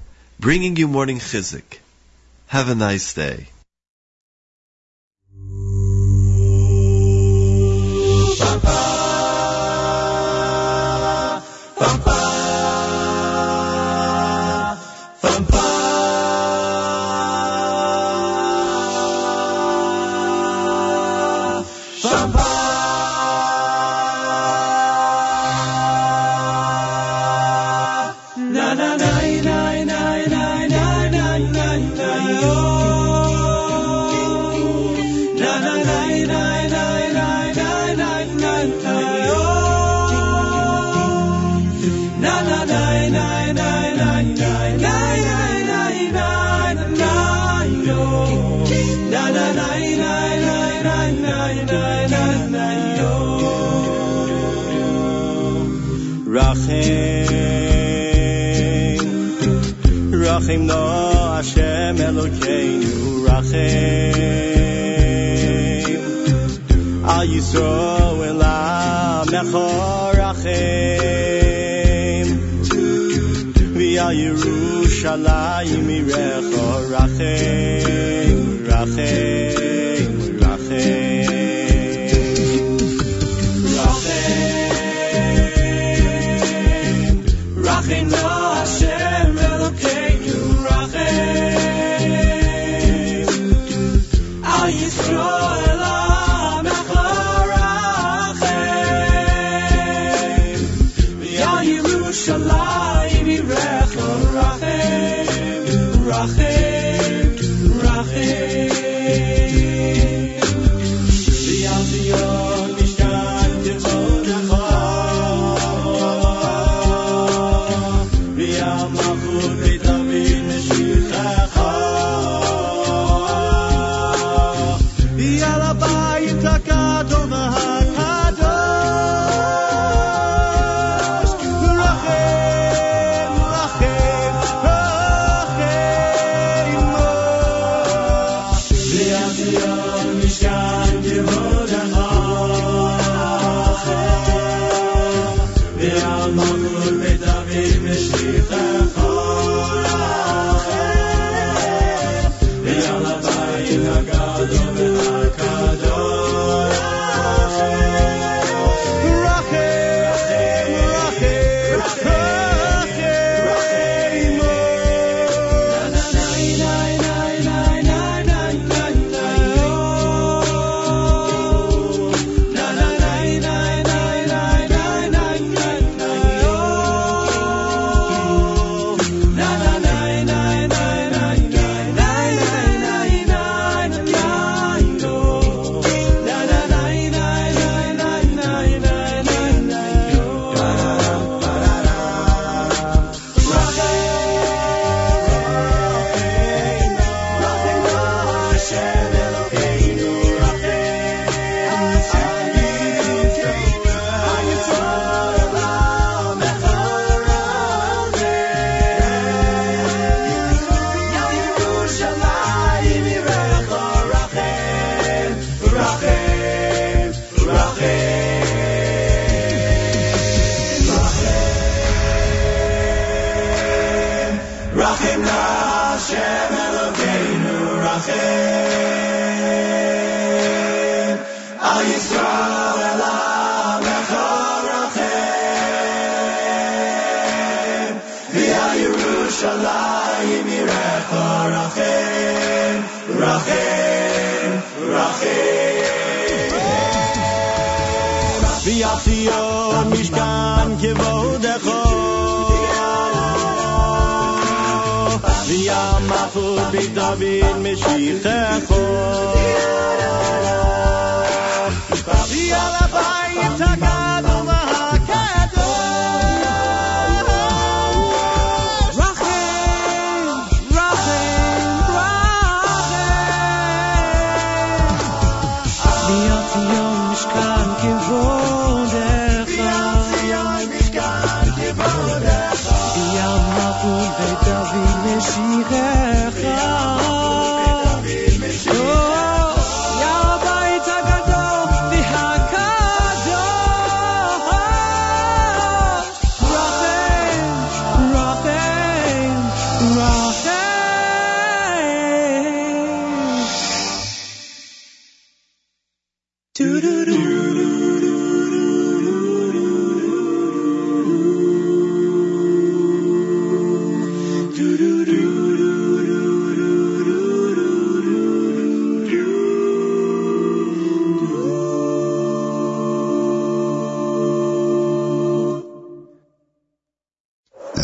[0.43, 1.79] bringing you morning chizik.
[2.49, 3.47] Have a nice day.
[63.53, 64.01] Achim
[67.05, 68.43] Al Yisroel
[69.21, 70.69] Amechor Achim
[73.77, 78.39] V'al Yerushalayim Irechor Rachim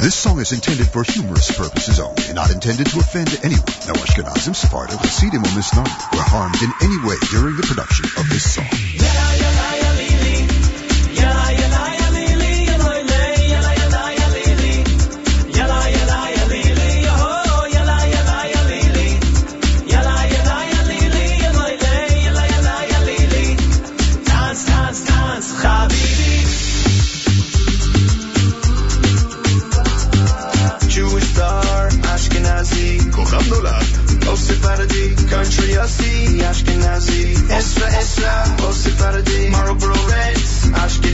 [0.00, 3.64] This song is intended for humorous purposes only, and not intended to offend anyone.
[3.86, 8.28] No Ashkenazim, Sephardim, Hasidim, or Misnagim were harmed in any way during the production of
[8.28, 9.37] this song.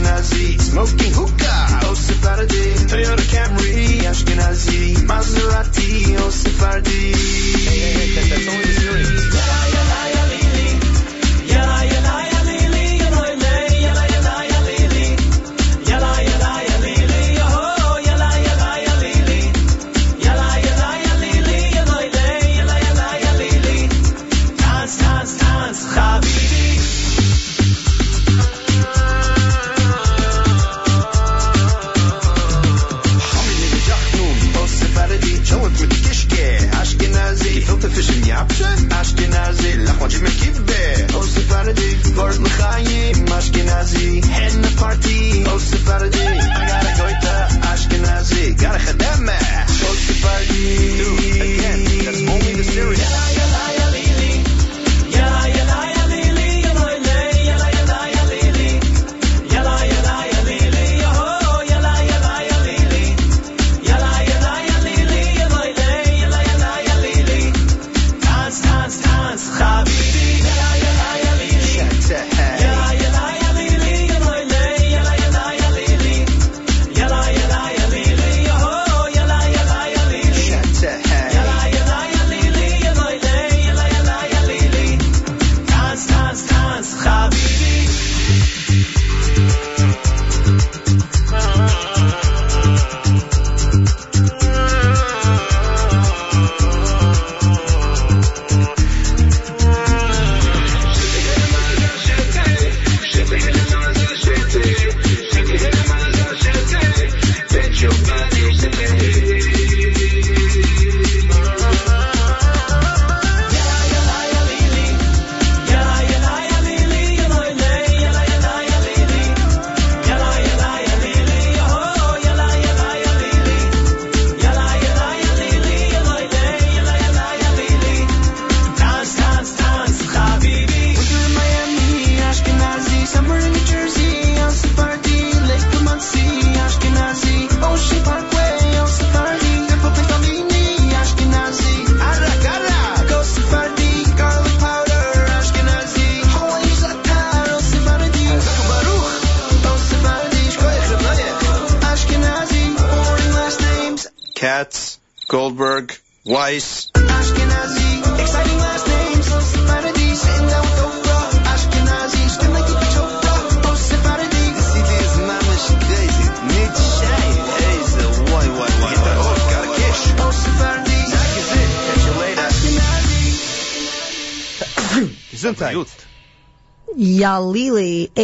[0.05, 2.45] Ashkenazi, smoking hookah, oh Sephardi,
[2.85, 6.91] Toyota Camry, Ashkenazi, Maserati, oh Sephardi.
[6.91, 9.34] Hey, hey, hey, that, that's only the series.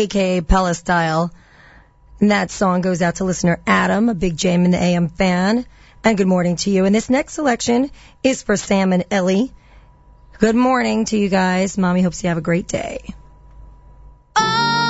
[0.01, 1.31] Aka Style.
[2.19, 5.65] And that song goes out to listener Adam, a big Jam in the AM fan.
[6.03, 6.85] And good morning to you.
[6.85, 7.91] And this next selection
[8.23, 9.51] is for Sam and Ellie.
[10.39, 11.77] Good morning to you guys.
[11.77, 13.13] Mommy hopes you have a great day.
[14.35, 14.80] Amen,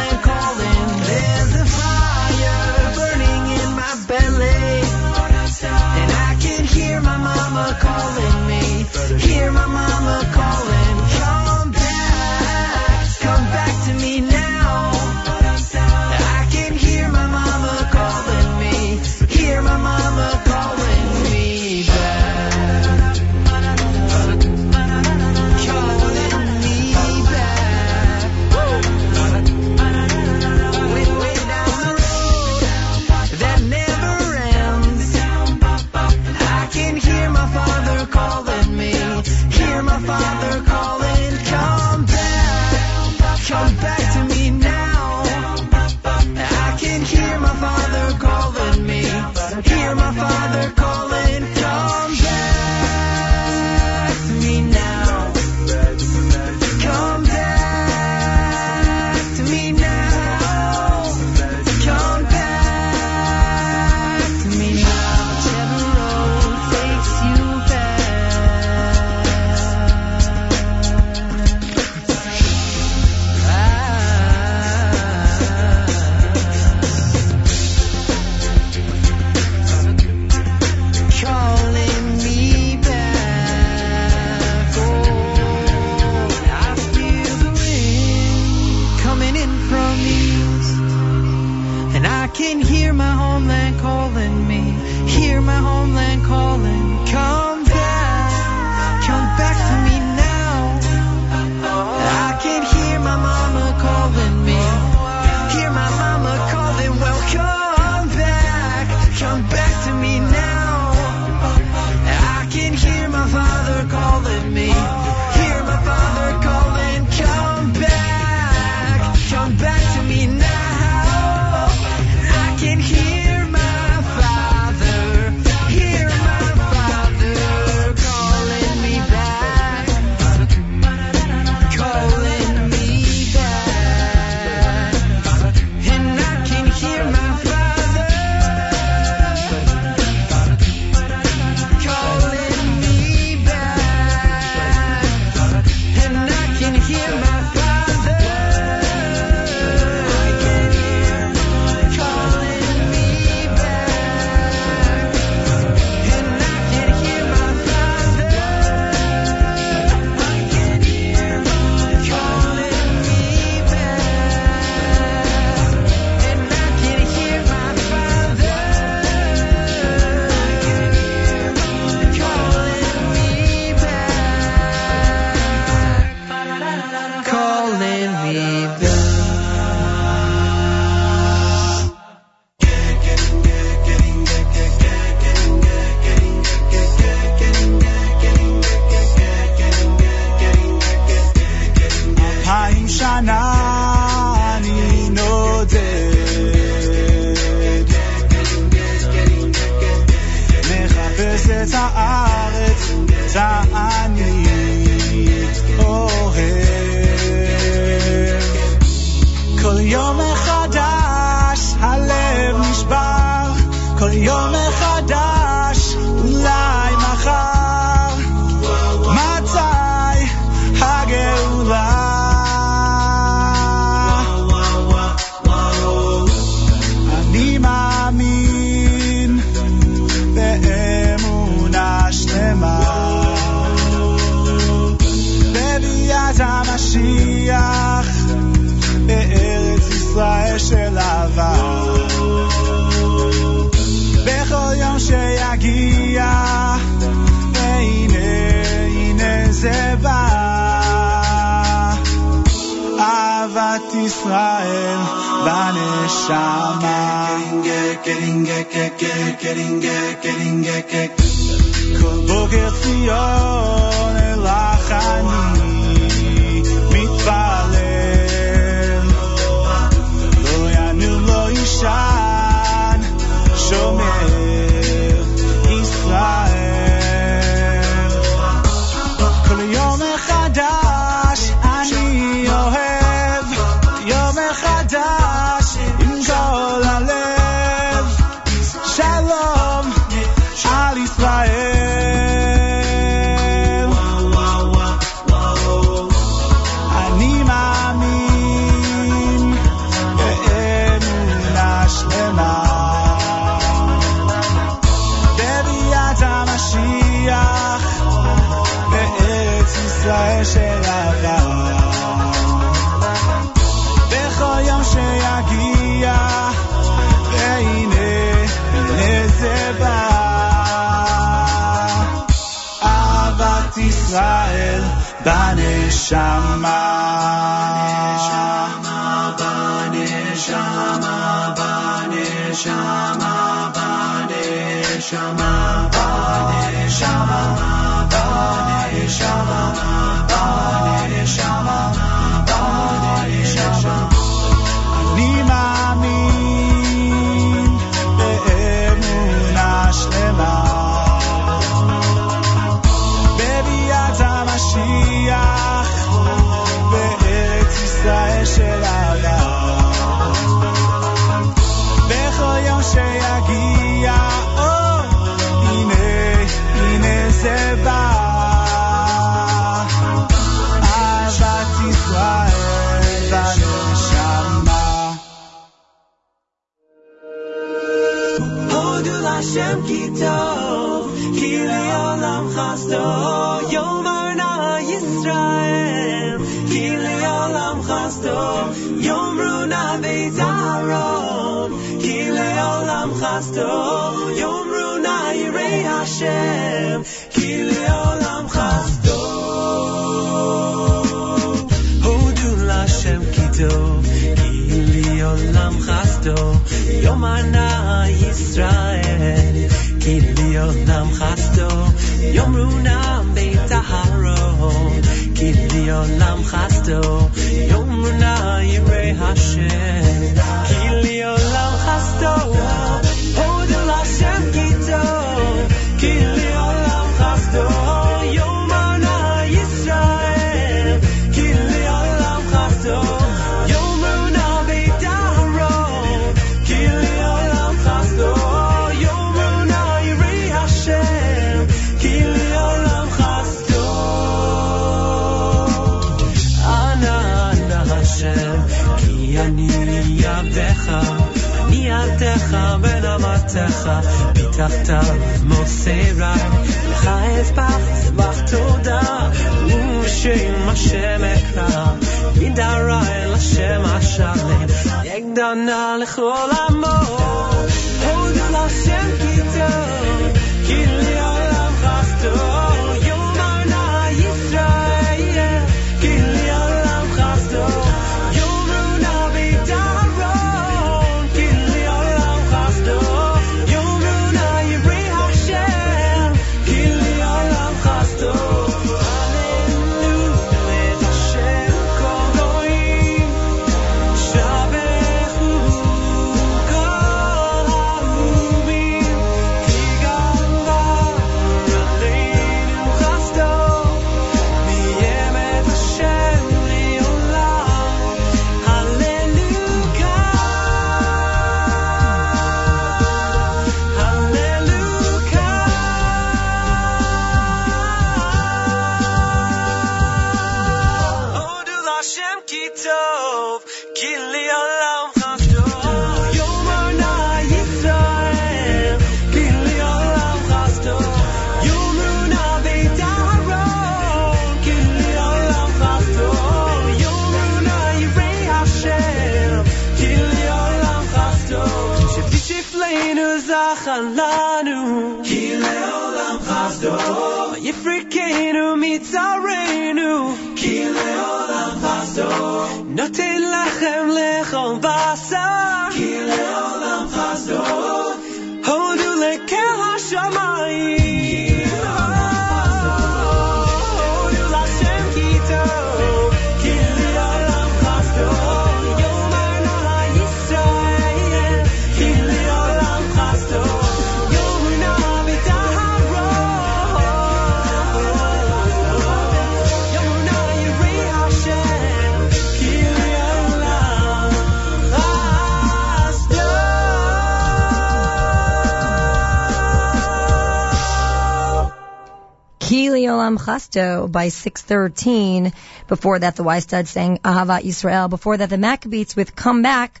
[594.08, 595.52] By 613.
[595.88, 598.08] Before that, the Y Stud sang Ahava Israel.
[598.08, 600.00] Before that, the Maccabeats with Come Back.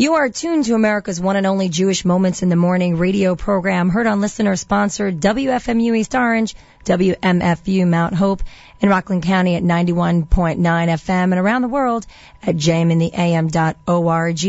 [0.00, 3.90] You are tuned to America's one and only Jewish Moments in the Morning radio program,
[3.90, 6.54] heard on listener sponsored WFMU East Orange,
[6.86, 8.42] WMFU Mount Hope,
[8.80, 12.06] in Rockland County at 91.9 FM, and around the world
[12.42, 14.44] at jmintheam.org.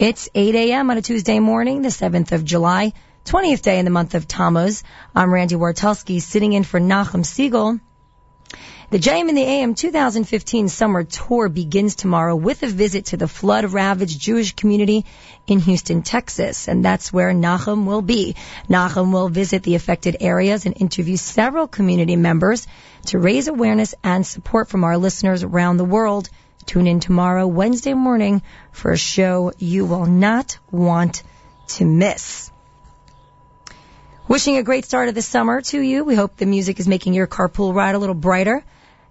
[0.00, 0.90] It's 8 a.m.
[0.90, 2.92] on a Tuesday morning, the 7th of July.
[3.26, 4.82] 20th day in the month of Tammuz.
[5.14, 7.78] I'm Randi Wartelsky, sitting in for Nachum Segal.
[8.90, 13.28] The JM in the AM 2015 summer tour begins tomorrow with a visit to the
[13.28, 15.06] flood-ravaged Jewish community
[15.46, 18.34] in Houston, Texas, and that's where Nachum will be.
[18.68, 22.66] Nachum will visit the affected areas and interview several community members
[23.06, 26.28] to raise awareness and support from our listeners around the world.
[26.66, 28.42] Tune in tomorrow, Wednesday morning,
[28.72, 31.22] for a show you will not want
[31.68, 32.50] to miss.
[34.26, 36.02] Wishing a great start of the summer to you.
[36.02, 38.64] We hope the music is making your carpool ride a little brighter.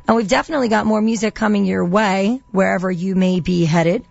[0.07, 4.05] And we've definitely got more music coming your way wherever you may be headed.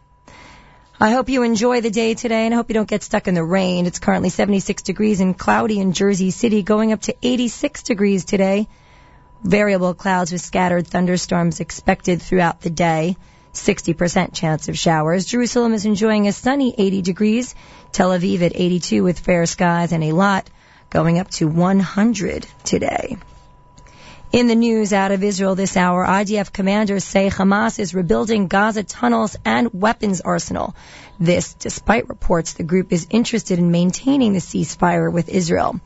[1.00, 3.34] I hope you enjoy the day today and I hope you don't get stuck in
[3.34, 3.86] the rain.
[3.86, 8.66] It's currently 76 degrees and cloudy in Jersey City, going up to 86 degrees today.
[9.44, 13.16] Variable clouds with scattered thunderstorms expected throughout the day.
[13.52, 15.24] 60% chance of showers.
[15.24, 17.54] Jerusalem is enjoying a sunny 80 degrees.
[17.92, 20.50] Tel Aviv at 82 with fair skies and a lot
[20.90, 23.16] going up to 100 today.
[24.30, 28.82] In the news out of Israel this hour, IDF commanders say Hamas is rebuilding Gaza
[28.82, 30.76] tunnels and weapons arsenal.
[31.18, 35.80] This despite reports the group is interested in maintaining the ceasefire with Israel.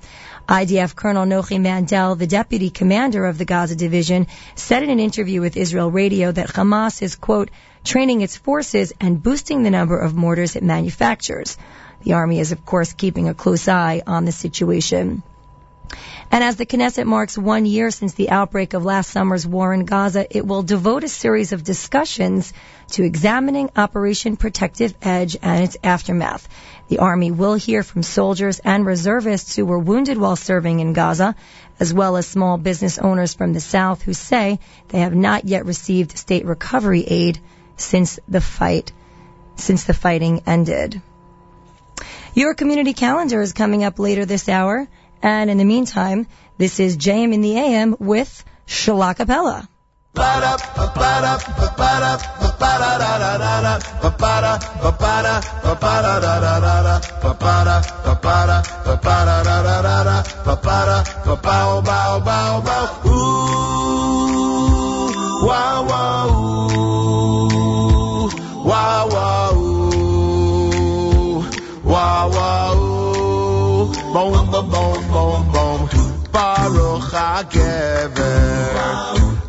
[0.48, 5.40] IDF Colonel Nochi Mandel, the deputy commander of the Gaza division, said in an interview
[5.40, 7.48] with Israel Radio that Hamas is, quote,
[7.84, 11.56] training its forces and boosting the number of mortars it manufactures.
[12.02, 15.22] The army is, of course, keeping a close eye on the situation.
[16.30, 19.84] And as the Knesset marks one year since the outbreak of last summer's war in
[19.84, 22.52] Gaza, it will devote a series of discussions
[22.92, 26.48] to examining Operation Protective Edge and its aftermath.
[26.88, 31.34] The Army will hear from soldiers and reservists who were wounded while serving in Gaza,
[31.78, 34.58] as well as small business owners from the South who say
[34.88, 37.38] they have not yet received state recovery aid
[37.76, 38.92] since the fight,
[39.56, 41.02] since the fighting ended.
[42.34, 44.88] Your community calendar is coming up later this hour.
[45.22, 46.26] And in the meantime,
[46.58, 49.68] this is JM in the AM with Shalakapella.
[63.06, 63.48] Ooh.
[72.34, 72.61] ooh.
[74.12, 75.88] Boom, boom, boom, boom, boom.
[76.32, 78.34] Baruch HaGever,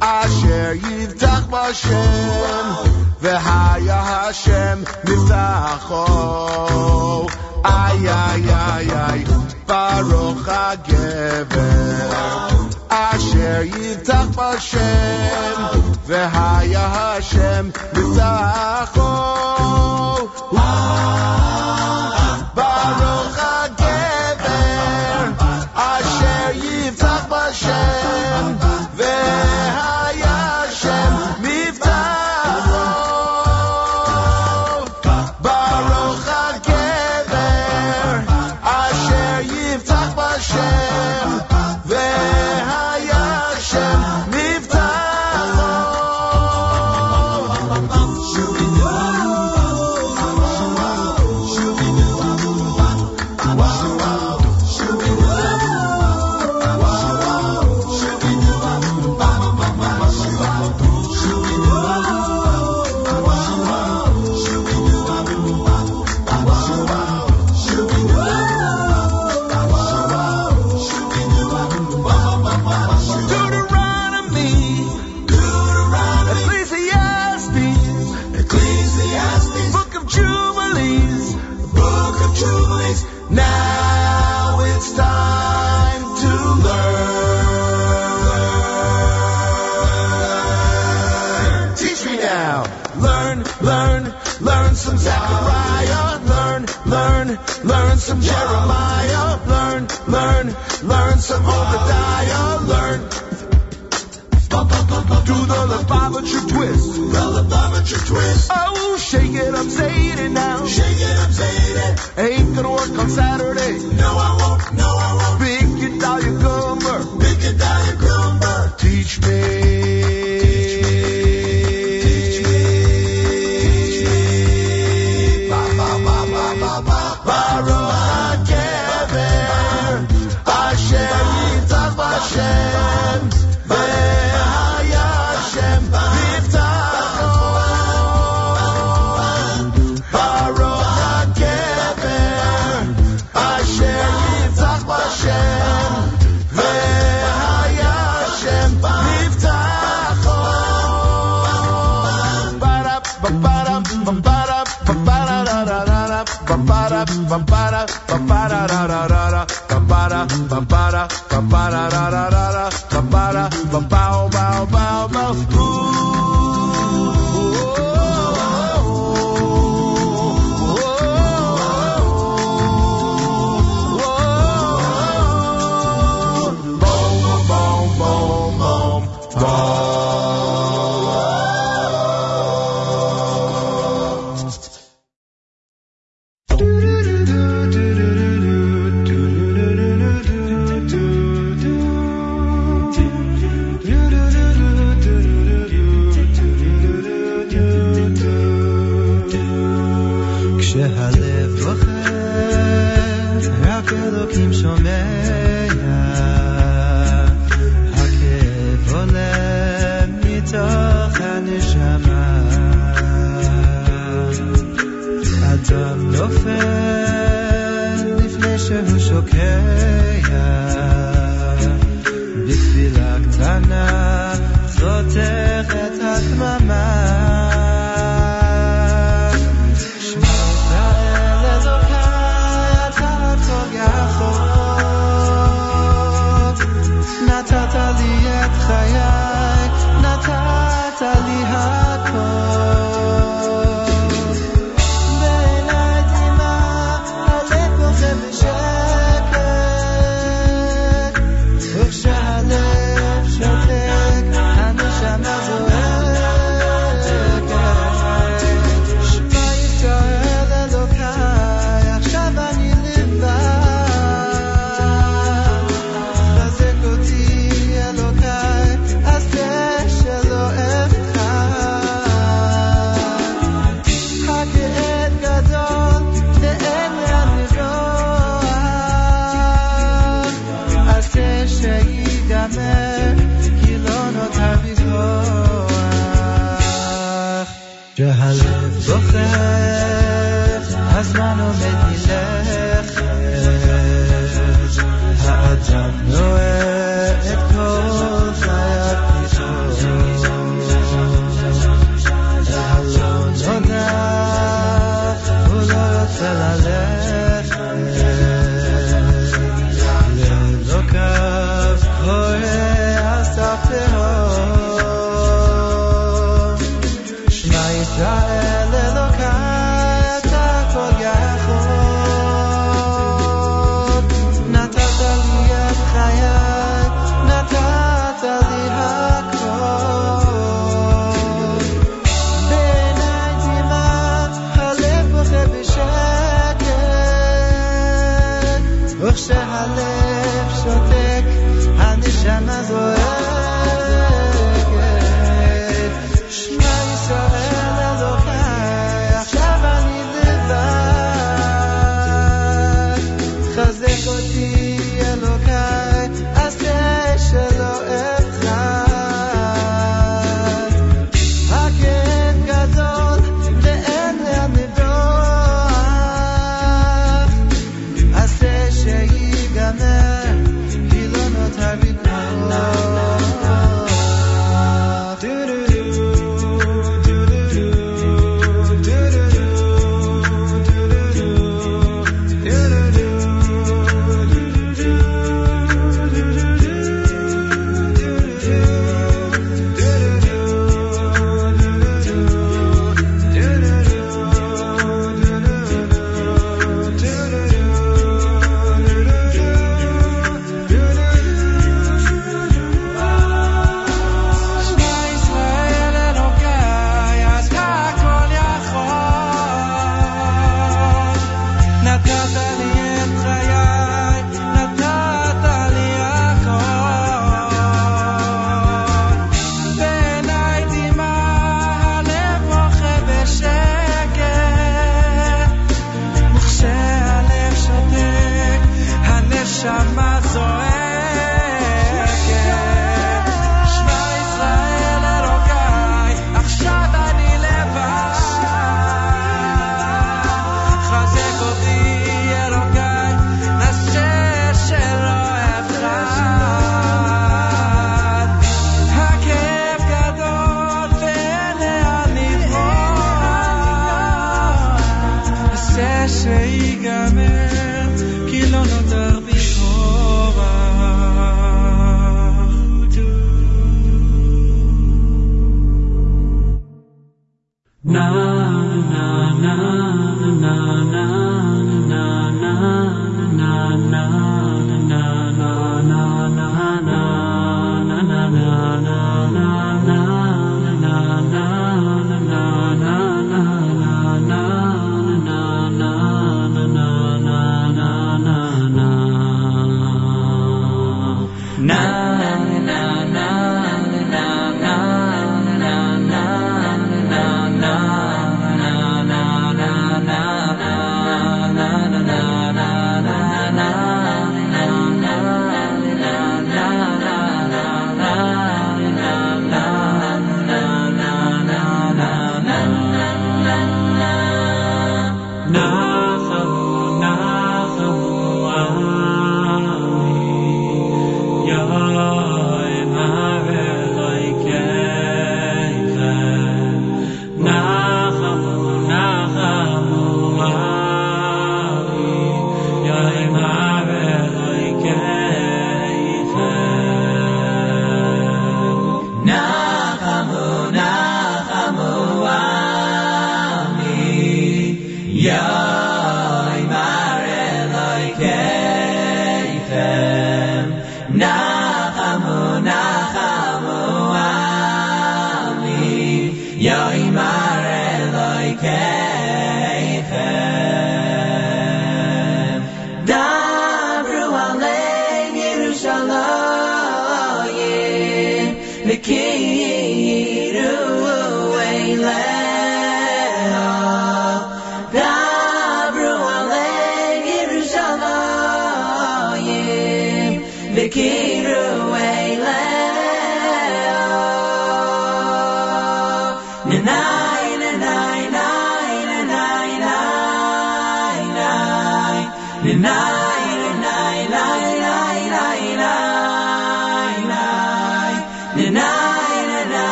[0.00, 2.66] Asher Yivtach Bashem,
[3.22, 6.04] V'haya Hashem Niftacho.
[7.64, 9.20] Ay, ay, ay, ay,
[9.66, 11.98] Baruch HaGever,
[12.90, 15.58] Asher Yivtach Bashem,
[16.06, 19.10] V'haya Hashem Niftacho.
[22.54, 23.37] Baruch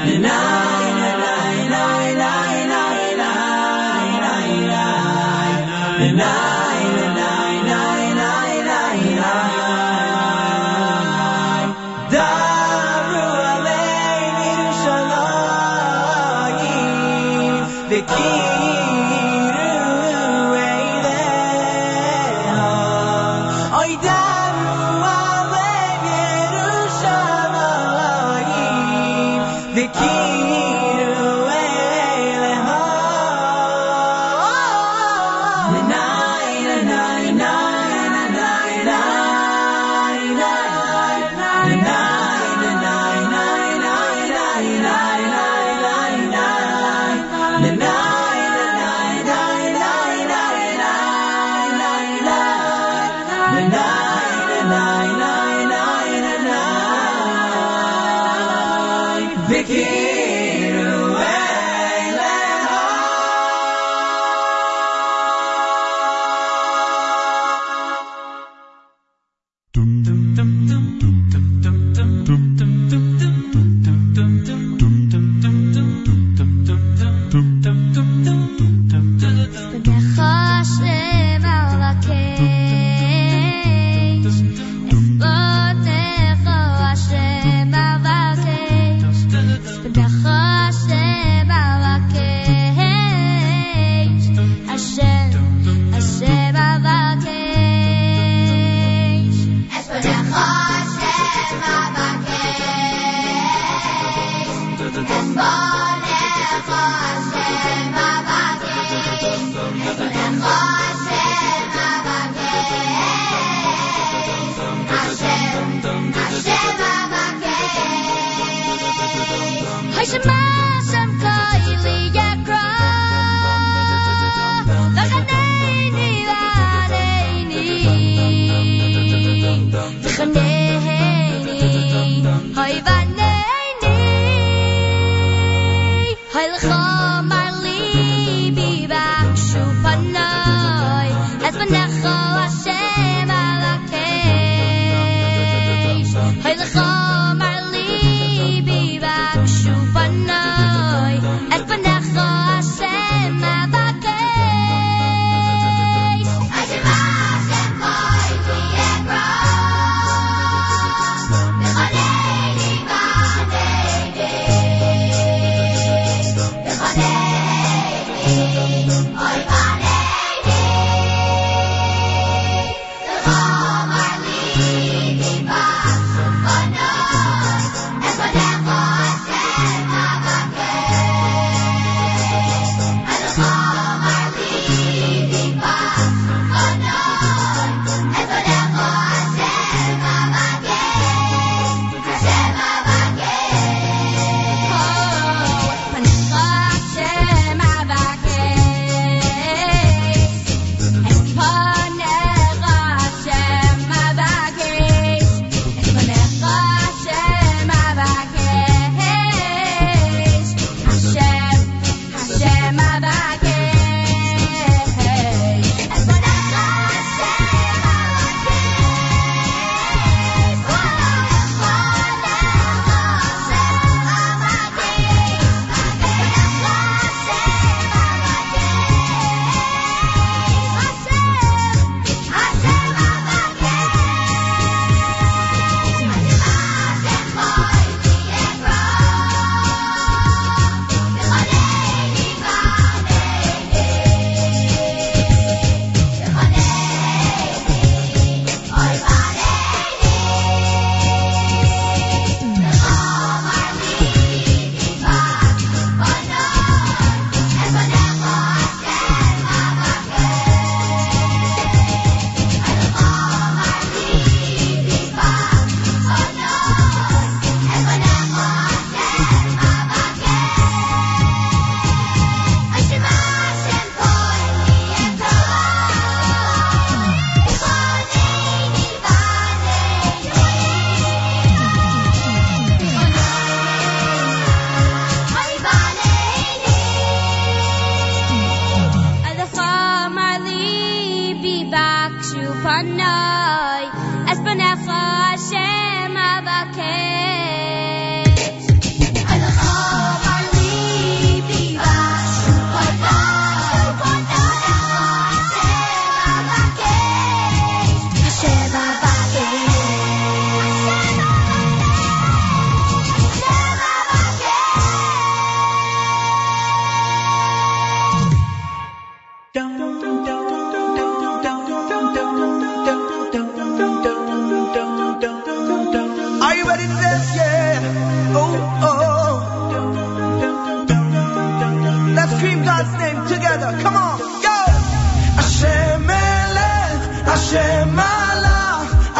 [0.00, 0.39] Hashem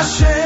[0.00, 0.39] I Hashem.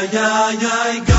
[0.00, 1.09] Ay, ay, ay,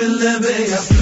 [0.00, 0.99] في اللي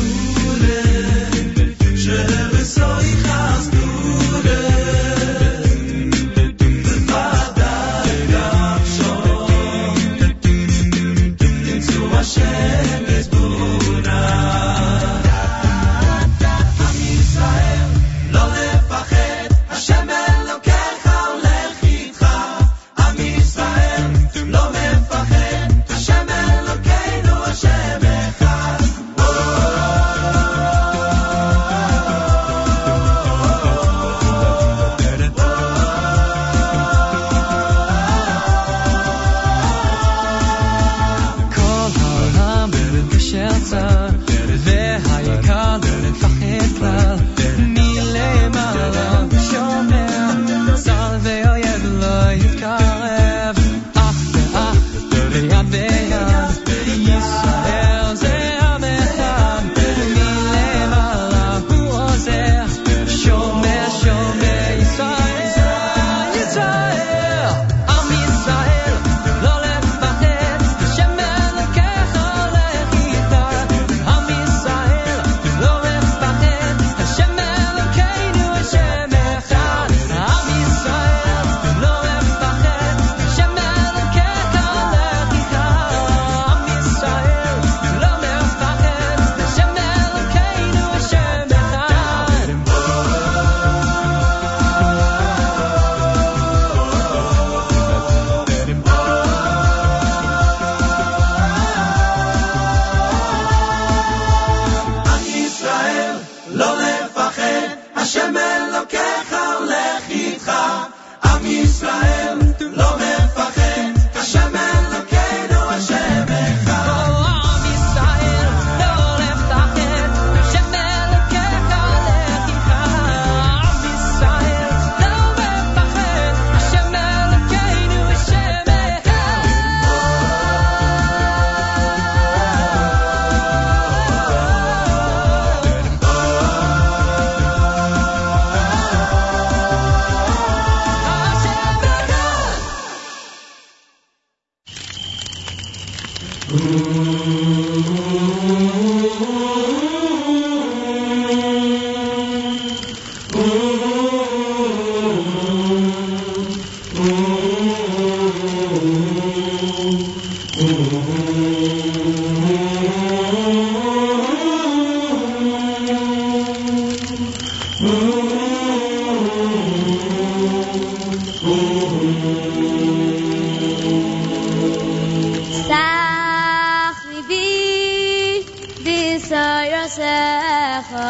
[179.88, 181.08] Yosecha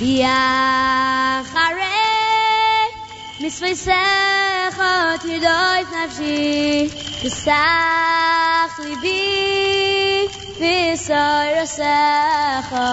[0.00, 1.96] Yachare
[3.40, 4.92] Misveisecha
[5.22, 6.90] Tidoit nafshi
[7.20, 12.88] Tisach libi Visor Yosecha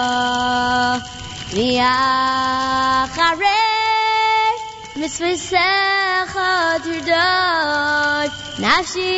[1.78, 3.58] Yachare
[4.98, 6.50] Misveisecha
[6.84, 9.14] Tidoit nafshi.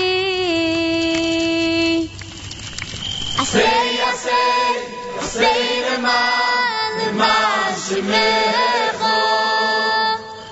[3.41, 4.90] Asay, asay
[5.31, 9.07] עשר מעל למעל שמחו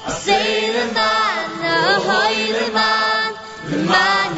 [0.06, 3.32] עשר מעל נהוי למעל
[3.68, 4.37] למעל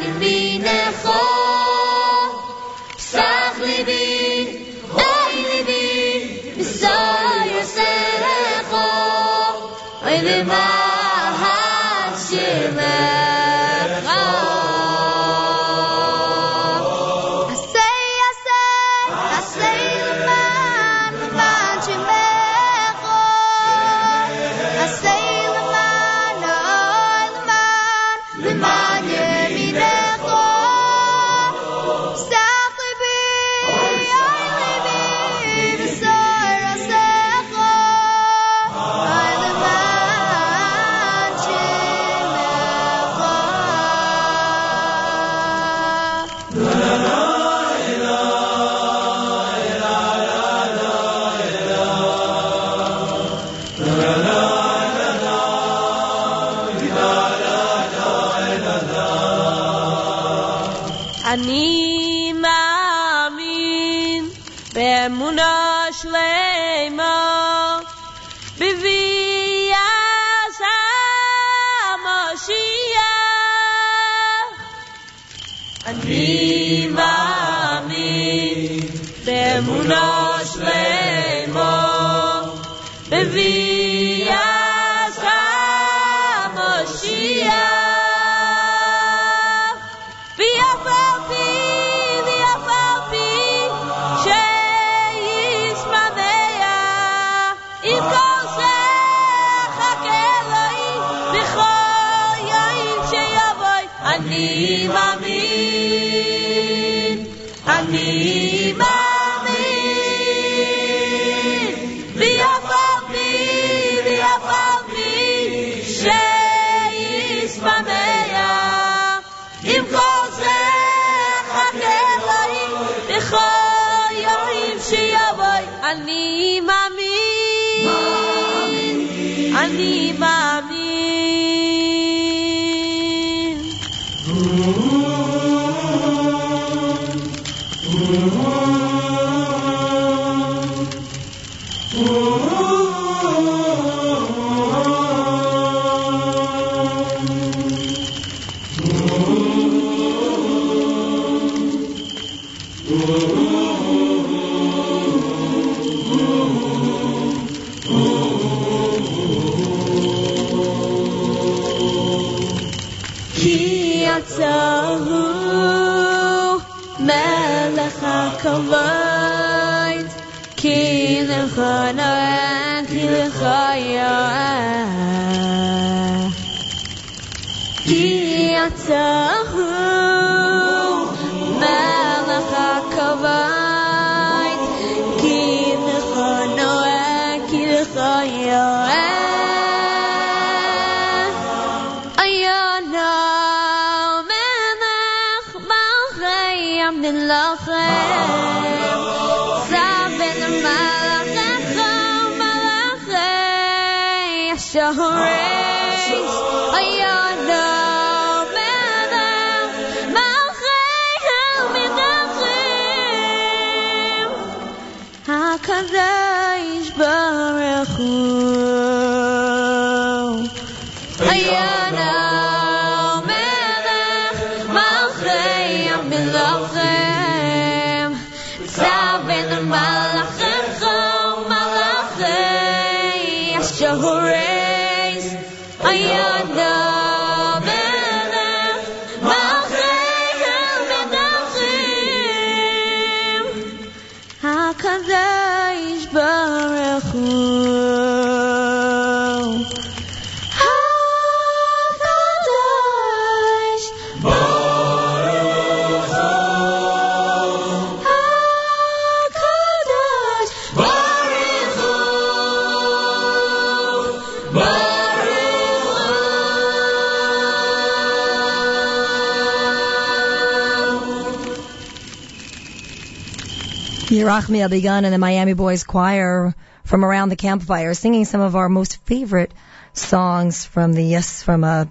[274.31, 278.69] Yerachmiel Begun and the Miami Boys Choir from around the campfire, singing some of our
[278.69, 279.53] most favorite
[279.91, 281.83] songs from the yes from uh,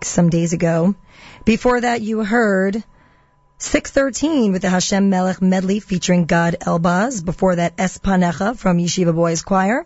[0.00, 0.94] some days ago.
[1.44, 2.84] Before that, you heard
[3.58, 7.24] 613 with the Hashem Melech medley featuring Gad Elbaz.
[7.24, 9.84] Before that, Espanecha from Yeshiva Boys Choir.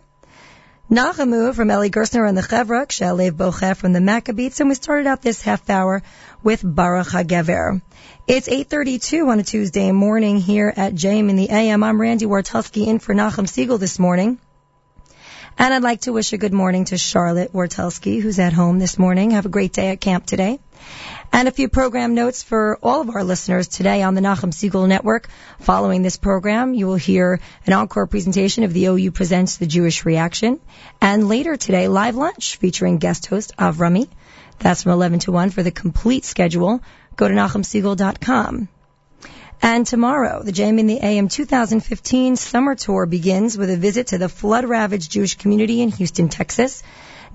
[0.95, 5.07] Nachamu from Eli Gerstner and the Chevra, Shalev Bocheh from the Maccabeats, and we started
[5.07, 6.01] out this half hour
[6.41, 7.81] with Baruch HaGever.
[8.27, 11.83] It's 8.32 on a Tuesday morning here at JM in the AM.
[11.83, 14.39] I'm Randi Wartelsky in for Nachum Segal this morning.
[15.57, 18.97] And I'd like to wish a good morning to Charlotte Wartelsky, who's at home this
[18.97, 19.31] morning.
[19.31, 20.59] Have a great day at camp today.
[21.31, 24.87] And a few program notes for all of our listeners today on the Nachum Segal
[24.87, 25.27] Network.
[25.59, 30.05] Following this program, you will hear an encore presentation of the OU Presents the Jewish
[30.05, 30.59] Reaction.
[31.01, 34.07] And later today, live lunch featuring guest host Avrami.
[34.59, 36.81] That's from 11 to 1 for the complete schedule.
[37.15, 38.69] Go to NachumSegal.com.
[39.61, 44.17] And tomorrow, the JM in the AM 2015 summer tour begins with a visit to
[44.17, 46.83] the flood-ravaged Jewish community in Houston, Texas.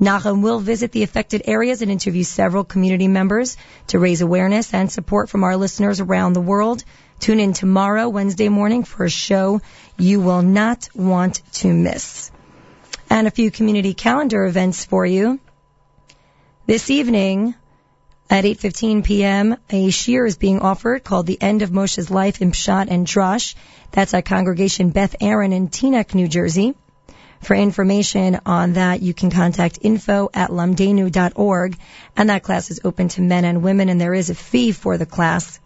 [0.01, 4.91] Nachum will visit the affected areas and interview several community members to raise awareness and
[4.91, 6.83] support from our listeners around the world.
[7.19, 9.61] Tune in tomorrow, Wednesday morning, for a show
[9.99, 12.31] you will not want to miss.
[13.11, 15.39] And a few community calendar events for you.
[16.67, 17.55] This evening,
[18.31, 22.53] at 8:15 p.m., a shiur is being offered called "The End of Moshe's Life in
[22.53, 23.55] Pshat and Drash."
[23.91, 26.75] That's at Congregation Beth Aaron in Teaneck, New Jersey.
[27.41, 31.77] For information on that, you can contact info at lumdenu.org,
[32.17, 34.99] and that class is open to men and women, and there is a fee for
[34.99, 35.59] the class.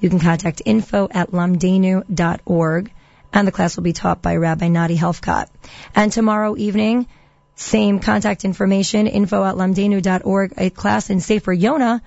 [0.00, 2.92] You can contact info at lumdenu.org,
[3.32, 5.48] and the class will be taught by Rabbi Nati Helfgot.
[5.94, 7.06] And tomorrow evening,
[7.54, 12.02] same contact information, info at lumdenu.org, a class in Sefer Yonah,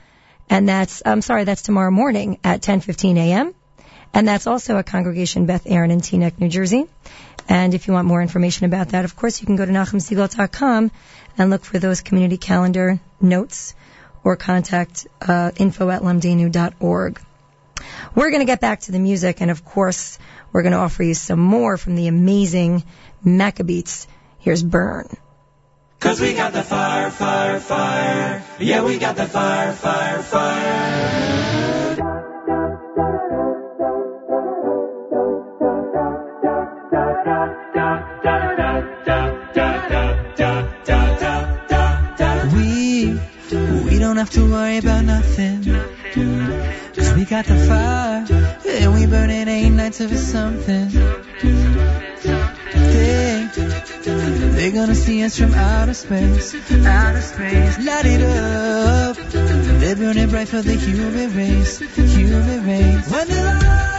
[0.50, 3.54] and that's, I'm sorry, that's tomorrow morning at 10.15 a.m.,
[4.14, 6.88] and that's also at Congregation Beth Aaron in Teaneck, New Jersey.
[7.48, 10.92] And if you want more information about that, of course, you can go to NachumSegal.com
[11.38, 13.76] and look for those community calendar notes
[14.24, 17.22] or contact uh, info at lumdenu.org.
[18.16, 20.18] We're going to get back to the music, and of course,
[20.52, 22.84] we're going to offer you some more from the amazing
[23.24, 24.08] Maccabeats.
[24.40, 25.10] Here's Burn.
[26.00, 28.44] Cause we got the fire, fire, fire.
[28.60, 31.65] Yeah, we got the fire, fire, fire.
[44.06, 45.64] Don't have to worry about nothing.
[46.94, 48.24] Cause we got the fire,
[48.68, 50.90] and we burn it eight nights of something.
[52.94, 53.50] They,
[54.56, 56.54] they're gonna see us from outer space,
[56.86, 57.84] outer space.
[57.84, 59.18] Light it up,
[59.82, 63.10] they're burning bright for the human race, human race.
[63.10, 63.95] When the lights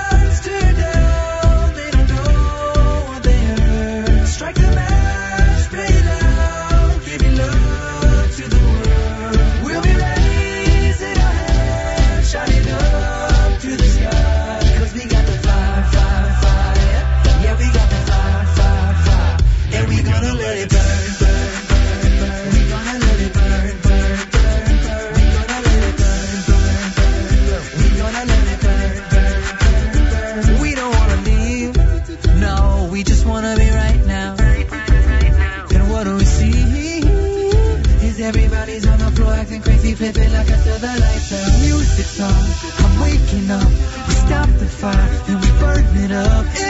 [42.19, 43.69] On, I'm waking up.
[44.09, 46.66] We stop the fire and we burn it up.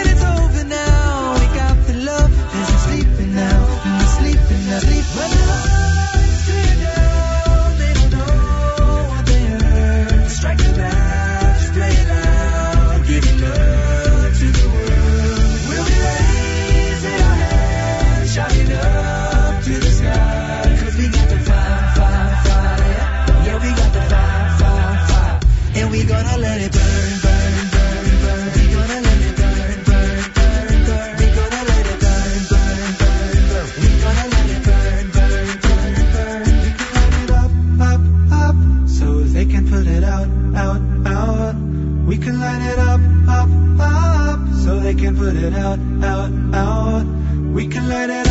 [46.05, 47.07] Out, out.
[47.55, 48.26] We can light it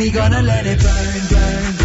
[0.00, 1.79] we gonna let it burn, burn, burn.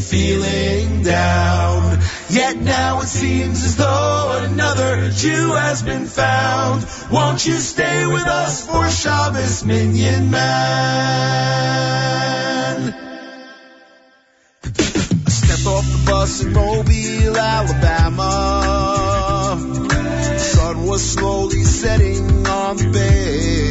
[0.00, 2.00] Feeling down.
[2.30, 6.84] Yet now it seems as though another Jew has been found.
[7.12, 11.20] Won't you stay with us for Shabbos, Minyan Man?
[14.64, 14.68] I
[15.30, 18.40] stepped off the bus in Mobile, Alabama.
[20.38, 23.70] Sun was slowly setting on the bay.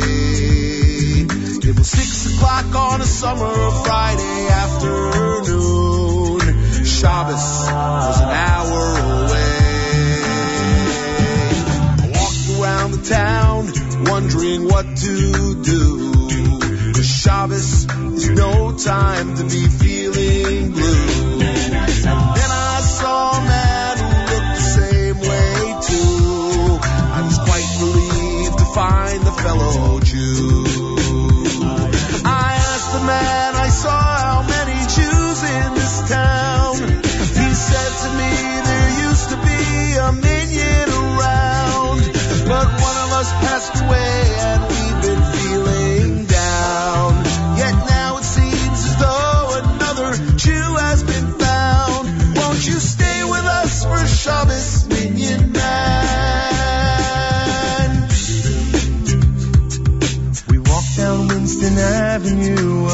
[1.69, 5.58] It was six o'clock on a summer Friday afternoon.
[6.99, 8.81] Shabbos was an hour
[9.23, 10.21] away.
[12.03, 13.71] I walked around the town
[14.03, 16.91] wondering what to do.
[16.93, 17.85] 'Cause Shabbos
[18.17, 21.39] is no time to be feeling blue.
[21.39, 26.79] Then I saw a man who looked the same way too.
[27.15, 30.48] I was quite relieved to find the fellow Jew.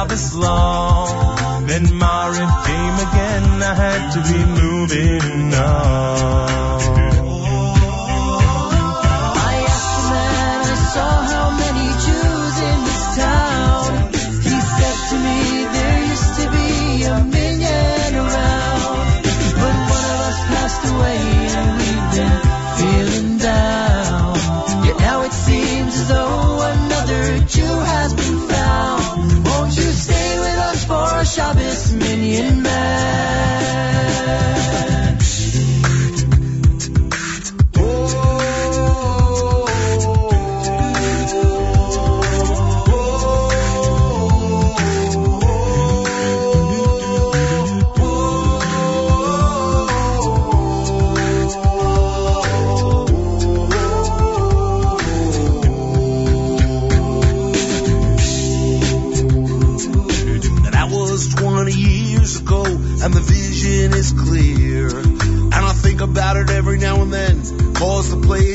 [0.00, 1.66] Shabbos long.
[1.66, 6.69] Then Mariv came again, I had to be moving on.
[31.30, 33.59] Shabbos, Minyan Man?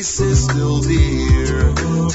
[0.06, 1.66] Place is still dear.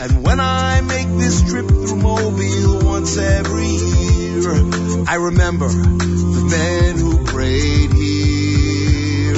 [0.01, 6.97] And when I make this trip through Mobile once every year, I remember the men
[6.97, 9.33] who prayed here.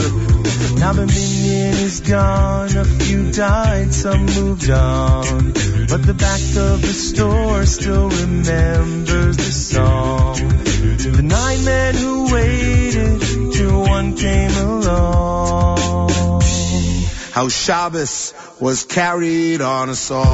[0.77, 5.53] Now the minyan is gone, a few died, some moved on.
[5.89, 10.35] But the back of the store still remembers the song.
[10.35, 16.32] The nine men who waited till one came along.
[17.33, 20.27] How Shabbos was carried on a song.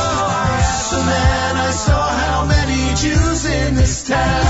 [0.00, 4.47] I asked the man I saw how many Jews in this town.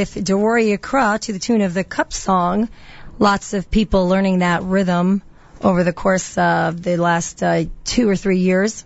[0.00, 2.70] With Dewari Akra to the tune of the Cup Song.
[3.18, 5.20] Lots of people learning that rhythm
[5.60, 8.82] over the course of the last uh, two or three years.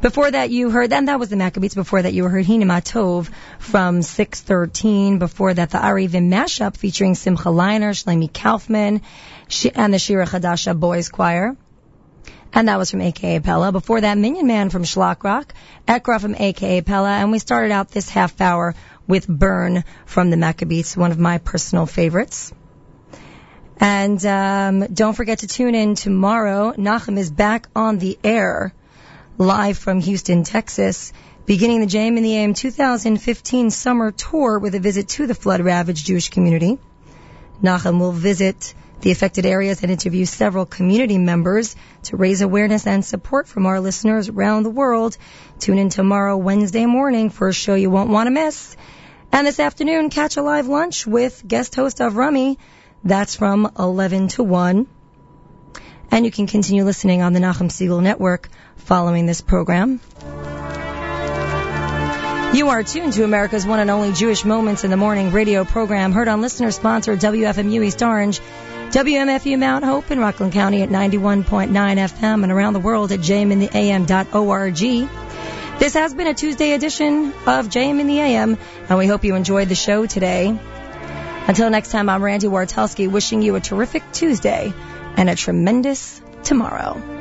[0.00, 1.74] Before that, you heard, and that was the Maccabeats.
[1.74, 5.18] Before that, you heard Hina Matov from 613.
[5.18, 9.02] Before that, the Arivim mashup featuring Simcha Leiner, Shlomi Kaufman,
[9.74, 11.56] and the Shira Chadasha Boys Choir.
[12.52, 13.72] And that was from AKA Pella.
[13.72, 15.52] Before that, Minyan Man from Shlock Rock,
[15.88, 18.76] Ekra from AKA Pella, and we started out this half hour
[19.08, 22.52] with Burn from the Maccabeats, one of my personal favorites.
[23.80, 26.72] And um, don't forget to tune in tomorrow.
[26.72, 28.74] Nachum is back on the air,
[29.38, 31.12] live from Houston, Texas,
[31.46, 36.04] beginning the JM in the AM 2015 summer tour with a visit to the flood-ravaged
[36.04, 36.78] Jewish community.
[37.62, 43.04] Nachum will visit the affected areas and interview several community members to raise awareness and
[43.04, 45.16] support from our listeners around the world.
[45.60, 48.76] Tune in tomorrow, Wednesday morning, for a show you won't want to miss.
[49.30, 52.58] And this afternoon, catch a live lunch with guest host of Rummy.
[53.04, 54.86] That's from 11 to 1.
[56.10, 60.00] And you can continue listening on the Nachum Segal Network following this program.
[62.54, 66.12] You are tuned to America's one and only Jewish Moments in the Morning radio program,
[66.12, 68.40] heard on listener sponsored WFMU East Orange,
[68.88, 75.27] WMFU Mount Hope in Rockland County at 91.9 FM and around the world at jmintheam.org.
[75.78, 78.58] This has been a Tuesday edition of JM in the AM,
[78.88, 80.48] and we hope you enjoyed the show today.
[81.46, 84.72] Until next time, I'm Randi Wartelsky wishing you a terrific Tuesday
[85.16, 87.17] and a tremendous tomorrow.